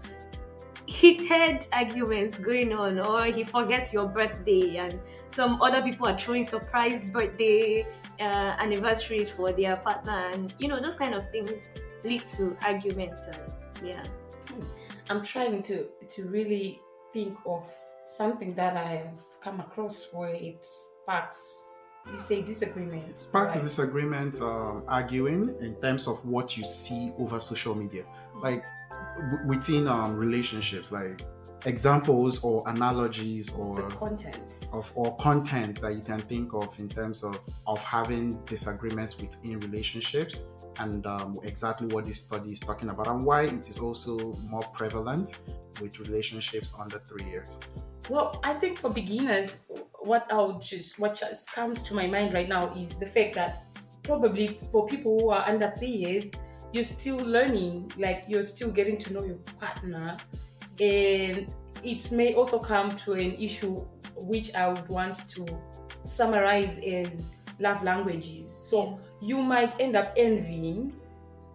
heated 0.85 1.65
arguments 1.71 2.37
going 2.37 2.73
on 2.73 2.99
or 2.99 3.25
he 3.25 3.43
forgets 3.43 3.93
your 3.93 4.07
birthday 4.07 4.77
and 4.77 4.99
some 5.29 5.61
other 5.61 5.81
people 5.81 6.05
are 6.05 6.17
throwing 6.17 6.43
surprise 6.43 7.07
birthday 7.07 7.87
uh, 8.19 8.55
anniversaries 8.59 9.29
for 9.29 9.51
their 9.53 9.77
partner 9.77 10.29
and 10.33 10.53
you 10.59 10.67
know 10.67 10.81
those 10.81 10.95
kind 10.95 11.15
of 11.15 11.29
things 11.31 11.69
lead 12.03 12.23
to 12.25 12.55
arguments 12.63 13.25
and 13.25 13.62
yeah 13.83 14.03
i'm 15.09 15.21
trying 15.21 15.61
to 15.61 15.87
to 16.07 16.27
really 16.27 16.79
think 17.11 17.37
of 17.45 17.63
something 18.05 18.53
that 18.53 18.75
i've 18.77 19.21
come 19.41 19.59
across 19.59 20.09
where 20.13 20.33
it 20.33 20.65
sparks 20.65 21.83
you 22.11 22.17
say 22.17 22.41
disagreement 22.41 23.17
sparks 23.17 23.55
right? 23.55 23.63
disagreement 23.63 24.41
um, 24.41 24.83
arguing 24.87 25.55
in 25.61 25.75
terms 25.81 26.07
of 26.07 26.23
what 26.25 26.57
you 26.57 26.63
see 26.65 27.13
over 27.17 27.39
social 27.39 27.75
media. 27.75 28.03
Like 28.41 28.63
w- 29.31 29.47
within 29.47 29.87
um, 29.87 30.15
relationships 30.17 30.91
like 30.91 31.21
examples 31.65 32.43
or 32.43 32.67
analogies 32.67 33.53
or 33.53 33.77
the 33.77 33.83
content. 33.83 34.65
of 34.73 34.91
or 34.95 35.15
content 35.15 35.79
that 35.79 35.95
you 35.95 36.01
can 36.01 36.19
think 36.19 36.53
of 36.53 36.77
in 36.77 36.89
terms 36.89 37.23
of 37.23 37.39
of 37.67 37.81
having 37.83 38.33
disagreements 38.45 39.17
within 39.17 39.59
relationships 39.61 40.43
and 40.79 41.05
um, 41.05 41.37
exactly 41.43 41.87
what 41.87 42.05
this 42.05 42.17
study 42.17 42.51
is 42.51 42.59
talking 42.59 42.89
about 42.89 43.07
and 43.07 43.23
why 43.23 43.43
it 43.43 43.69
is 43.69 43.79
also 43.79 44.33
more 44.49 44.63
prevalent 44.73 45.33
with 45.81 45.99
relationships 45.99 46.73
under 46.79 46.99
three 46.99 47.25
years. 47.25 47.59
Well 48.09 48.41
i 48.43 48.53
think 48.53 48.77
for 48.77 48.89
beginners 48.89 49.59
what 50.01 50.27
i'll 50.29 50.59
just 50.59 50.99
what 50.99 51.15
just 51.15 51.49
comes 51.53 51.81
to 51.83 51.93
my 51.93 52.05
mind 52.05 52.33
right 52.33 52.49
now 52.49 52.73
is 52.73 52.97
the 52.97 53.05
fact 53.05 53.33
that 53.35 53.63
probably 54.03 54.59
for 54.73 54.85
people 54.85 55.17
who 55.21 55.29
are 55.29 55.47
under 55.47 55.69
three 55.77 55.87
years 55.87 56.33
you're 56.73 56.83
still 56.83 57.17
learning 57.17 57.89
like 57.97 58.25
you're 58.27 58.43
still 58.43 58.71
getting 58.71 58.97
to 58.97 59.13
know 59.13 59.23
your 59.23 59.37
partner. 59.59 60.17
And 60.81 61.47
it 61.83 62.11
may 62.11 62.33
also 62.33 62.57
come 62.59 62.95
to 62.97 63.13
an 63.13 63.35
issue 63.35 63.85
which 64.17 64.53
I 64.55 64.69
would 64.69 64.87
want 64.89 65.27
to 65.29 65.45
summarize 66.03 66.79
as 66.79 67.35
love 67.59 67.83
languages. 67.83 68.47
So 68.49 68.99
you 69.21 69.41
might 69.41 69.79
end 69.79 69.95
up 69.95 70.13
envying 70.17 70.93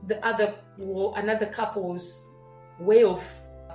the 0.07 0.25
other 0.25 0.55
or 0.81 1.19
another 1.19 1.47
couple's 1.47 2.31
way 2.79 3.05
of 3.05 3.25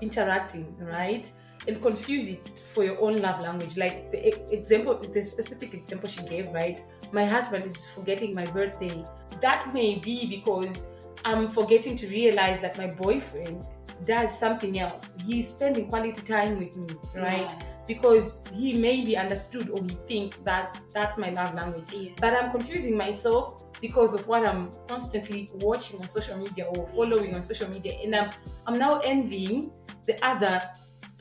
interacting, 0.01 0.75
right? 0.79 1.29
And 1.67 1.81
confuse 1.81 2.27
it 2.29 2.59
for 2.59 2.83
your 2.83 3.01
own 3.01 3.21
love 3.21 3.39
language. 3.39 3.77
Like 3.77 4.11
the 4.11 4.53
example, 4.53 4.95
the 4.97 5.23
specific 5.23 5.73
example 5.73 6.09
she 6.09 6.23
gave, 6.23 6.49
right? 6.49 6.81
My 7.11 7.25
husband 7.25 7.65
is 7.65 7.87
forgetting 7.89 8.33
my 8.33 8.45
birthday. 8.45 9.03
That 9.41 9.73
may 9.73 9.95
be 9.95 10.27
because 10.27 10.87
I'm 11.23 11.47
forgetting 11.47 11.95
to 11.95 12.07
realize 12.07 12.59
that 12.61 12.77
my 12.77 12.87
boyfriend 12.87 13.67
does 14.05 14.37
something 14.37 14.79
else. 14.79 15.17
He's 15.25 15.47
spending 15.49 15.87
quality 15.87 16.21
time 16.21 16.59
with 16.59 16.75
me, 16.75 16.95
right? 17.15 17.49
Yeah. 17.49 17.63
Because 17.85 18.45
he 18.53 18.73
may 18.73 19.03
be 19.03 19.17
understood 19.17 19.69
or 19.69 19.83
he 19.83 19.97
thinks 20.07 20.37
that 20.39 20.79
that's 20.93 21.17
my 21.17 21.29
love 21.29 21.53
language. 21.53 21.91
Yeah. 21.91 22.11
But 22.19 22.33
I'm 22.33 22.51
confusing 22.51 22.95
myself 22.97 23.73
because 23.81 24.13
of 24.13 24.25
what 24.27 24.45
I'm 24.45 24.71
constantly 24.87 25.49
watching 25.55 25.99
on 26.01 26.07
social 26.07 26.37
media 26.37 26.65
or 26.65 26.87
following 26.87 27.35
on 27.35 27.41
social 27.41 27.69
media. 27.69 27.97
And 28.01 28.15
I'm, 28.15 28.29
I'm 28.65 28.79
now 28.79 28.99
envying 28.99 29.71
the 30.05 30.23
other 30.25 30.61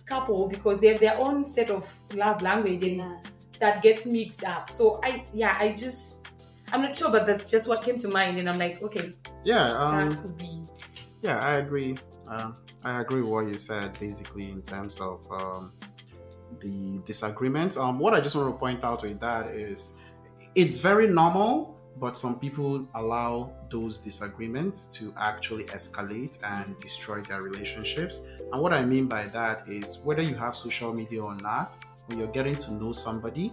couple 0.07 0.47
because 0.47 0.79
they 0.81 0.89
have 0.89 1.01
their 1.01 1.19
own 1.19 1.45
set 1.47 1.71
of 1.71 1.93
love 2.15 2.43
language 2.43 2.83
and 2.85 2.99
yeah. 2.99 3.17
that 3.59 3.83
gets 3.83 4.07
mixed 4.07 4.45
up. 4.45 4.71
So 4.71 5.01
I, 5.03 5.25
yeah, 5.35 5.57
I 5.59 5.71
just, 5.71 6.29
I'm 6.73 6.83
not 6.83 6.95
sure, 6.95 7.11
but 7.11 7.27
that's 7.27 7.51
just 7.51 7.69
what 7.69 7.83
came 7.83 7.99
to 7.99 8.09
mind. 8.09 8.39
And 8.39 8.49
I'm 8.49 8.59
like, 8.59 8.81
okay, 8.83 9.11
yeah, 9.45 9.73
um, 9.77 10.11
that 10.11 10.23
could 10.23 10.39
be. 10.39 10.63
Yeah, 11.23 11.39
I 11.39 11.57
agree. 11.57 11.97
Um, 12.29 12.55
I 12.85 13.01
agree 13.01 13.23
with 13.23 13.31
what 13.31 13.47
you 13.47 13.59
said, 13.59 13.99
basically, 13.99 14.51
in 14.51 14.63
terms 14.63 15.01
of 15.01 15.27
um, 15.31 15.73
the 16.61 17.01
disagreements. 17.05 17.77
Um, 17.77 17.99
what 17.99 18.15
I 18.15 18.21
just 18.21 18.35
want 18.35 18.55
to 18.55 18.59
point 18.59 18.85
out 18.85 19.03
with 19.03 19.21
that 19.21 19.47
is 19.49 19.97
it's 20.55 20.79
very 20.79 21.07
normal, 21.09 21.77
but 21.99 22.17
some 22.17 22.39
people 22.39 22.87
allow 22.95 23.53
those 23.71 23.99
disagreements 23.99 24.87
to 24.87 25.13
actually 25.17 25.65
escalate 25.65 26.39
and 26.45 26.77
destroy 26.79 27.21
their 27.23 27.43
relationships. 27.43 28.25
And 28.53 28.63
what 28.63 28.73
I 28.73 28.85
mean 28.85 29.07
by 29.07 29.25
that 29.29 29.69
is 29.69 29.99
whether 30.05 30.23
you 30.23 30.35
have 30.37 30.55
social 30.57 30.93
media 30.93 31.23
or 31.23 31.35
not, 31.37 31.77
when 32.07 32.19
you're 32.19 32.29
getting 32.29 32.57
to 32.57 32.75
know 32.75 32.93
somebody, 32.93 33.53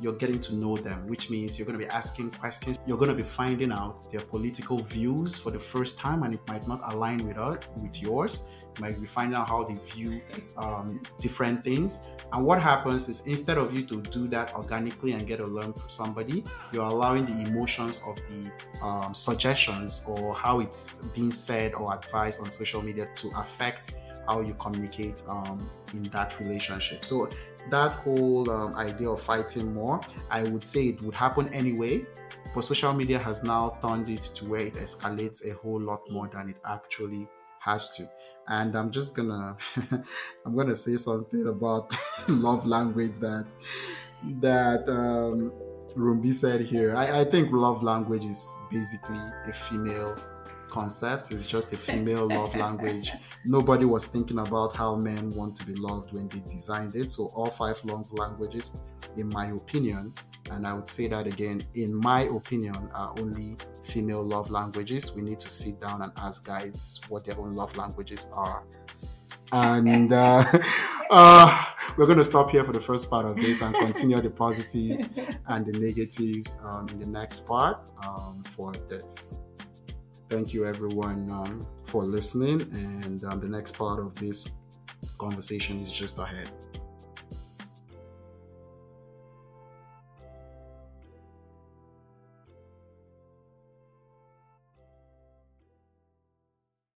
you're 0.00 0.14
getting 0.14 0.40
to 0.40 0.54
know 0.54 0.76
them, 0.76 1.06
which 1.06 1.30
means 1.30 1.58
you're 1.58 1.66
going 1.66 1.78
to 1.78 1.84
be 1.84 1.90
asking 1.90 2.30
questions. 2.32 2.78
You're 2.86 2.98
going 2.98 3.10
to 3.10 3.16
be 3.16 3.22
finding 3.22 3.72
out 3.72 4.10
their 4.10 4.20
political 4.20 4.78
views 4.78 5.38
for 5.38 5.50
the 5.50 5.58
first 5.58 5.98
time, 5.98 6.22
and 6.22 6.34
it 6.34 6.40
might 6.48 6.66
not 6.68 6.80
align 6.92 7.26
with 7.26 7.38
us, 7.38 7.64
with 7.76 8.02
yours. 8.02 8.46
You 8.76 8.82
might 8.82 9.00
be 9.00 9.06
finding 9.06 9.36
out 9.36 9.48
how 9.48 9.64
they 9.64 9.74
view 9.74 10.20
um, 10.58 11.02
different 11.18 11.64
things. 11.64 12.00
And 12.32 12.44
what 12.44 12.60
happens 12.60 13.08
is 13.08 13.26
instead 13.26 13.56
of 13.56 13.72
you 13.74 13.86
to 13.86 14.02
do 14.02 14.28
that 14.28 14.54
organically 14.54 15.12
and 15.12 15.26
get 15.26 15.38
to 15.38 15.46
learn 15.46 15.72
from 15.72 15.88
somebody, 15.88 16.44
you're 16.72 16.84
allowing 16.84 17.24
the 17.24 17.48
emotions 17.48 18.02
of 18.06 18.16
the 18.28 18.84
um, 18.84 19.14
suggestions 19.14 20.04
or 20.06 20.34
how 20.34 20.60
it's 20.60 20.98
being 21.14 21.32
said 21.32 21.74
or 21.74 21.94
advised 21.94 22.42
on 22.42 22.50
social 22.50 22.82
media 22.82 23.08
to 23.14 23.30
affect 23.38 23.92
how 24.28 24.40
you 24.40 24.54
communicate 24.54 25.22
um, 25.28 25.58
in 25.92 26.02
that 26.04 26.38
relationship. 26.40 27.04
So 27.04 27.30
that 27.70 27.92
whole 27.92 28.50
um, 28.50 28.74
idea 28.74 29.10
of 29.10 29.20
fighting 29.20 29.72
more, 29.74 30.00
I 30.30 30.44
would 30.44 30.64
say 30.64 30.88
it 30.88 31.02
would 31.02 31.14
happen 31.14 31.52
anyway. 31.52 32.04
But 32.54 32.62
social 32.62 32.92
media 32.94 33.18
has 33.18 33.42
now 33.42 33.78
turned 33.82 34.08
it 34.08 34.22
to 34.22 34.46
where 34.46 34.60
it 34.60 34.74
escalates 34.74 35.46
a 35.46 35.54
whole 35.54 35.80
lot 35.80 36.00
more 36.10 36.28
than 36.28 36.50
it 36.50 36.56
actually 36.64 37.28
has 37.60 37.90
to. 37.96 38.08
And 38.48 38.76
I'm 38.76 38.90
just 38.90 39.16
gonna, 39.16 39.56
I'm 40.46 40.56
gonna 40.56 40.76
say 40.76 40.96
something 40.96 41.46
about 41.48 41.92
love 42.28 42.64
language 42.64 43.18
that 43.18 43.46
that 44.40 44.88
um, 44.88 45.52
Rumbi 45.96 46.32
said 46.32 46.60
here. 46.60 46.94
I, 46.94 47.20
I 47.20 47.24
think 47.24 47.50
love 47.52 47.82
language 47.82 48.24
is 48.24 48.56
basically 48.70 49.20
a 49.46 49.52
female 49.52 50.16
concept. 50.76 51.32
It's 51.32 51.46
just 51.46 51.72
a 51.72 51.78
female 51.88 52.26
love 52.38 52.54
language. 52.54 53.12
Nobody 53.44 53.86
was 53.86 54.04
thinking 54.04 54.40
about 54.40 54.74
how 54.74 54.94
men 54.96 55.30
want 55.30 55.56
to 55.56 55.64
be 55.64 55.74
loved 55.74 56.12
when 56.12 56.28
they 56.28 56.40
designed 56.40 56.94
it. 56.94 57.10
So 57.10 57.22
all 57.34 57.50
five 57.62 57.82
love 57.84 58.06
languages, 58.12 58.66
in 59.16 59.28
my 59.28 59.46
opinion, 59.60 60.12
and 60.50 60.66
I 60.66 60.72
would 60.74 60.88
say 60.96 61.08
that 61.08 61.26
again, 61.26 61.58
in 61.74 61.94
my 61.94 62.22
opinion, 62.38 62.90
are 62.94 63.12
only 63.18 63.56
female 63.82 64.22
love 64.22 64.50
languages. 64.50 65.02
We 65.16 65.22
need 65.22 65.40
to 65.40 65.48
sit 65.48 65.80
down 65.80 66.02
and 66.02 66.12
ask 66.16 66.46
guys 66.46 67.00
what 67.08 67.24
their 67.24 67.38
own 67.40 67.54
love 67.54 67.76
languages 67.76 68.28
are. 68.32 68.62
And 69.52 70.12
uh, 70.12 70.44
uh, 71.10 71.64
we're 71.96 72.06
going 72.06 72.18
to 72.18 72.30
stop 72.34 72.50
here 72.50 72.64
for 72.64 72.72
the 72.72 72.86
first 72.90 73.08
part 73.08 73.24
of 73.26 73.36
this 73.36 73.62
and 73.62 73.74
continue 73.74 74.20
the 74.20 74.30
positives 74.30 75.08
and 75.52 75.64
the 75.64 75.78
negatives 75.78 76.60
um, 76.64 76.86
in 76.90 76.98
the 76.98 77.10
next 77.20 77.46
part 77.46 77.78
um, 78.04 78.42
for 78.54 78.72
this. 78.90 79.38
Thank 80.28 80.52
you, 80.52 80.66
everyone, 80.66 81.30
um, 81.30 81.66
for 81.84 82.04
listening. 82.04 82.62
And 82.72 83.22
um, 83.24 83.40
the 83.40 83.48
next 83.48 83.78
part 83.78 84.00
of 84.00 84.14
this 84.16 84.48
conversation 85.18 85.80
is 85.80 85.92
just 85.92 86.18
ahead. 86.18 86.50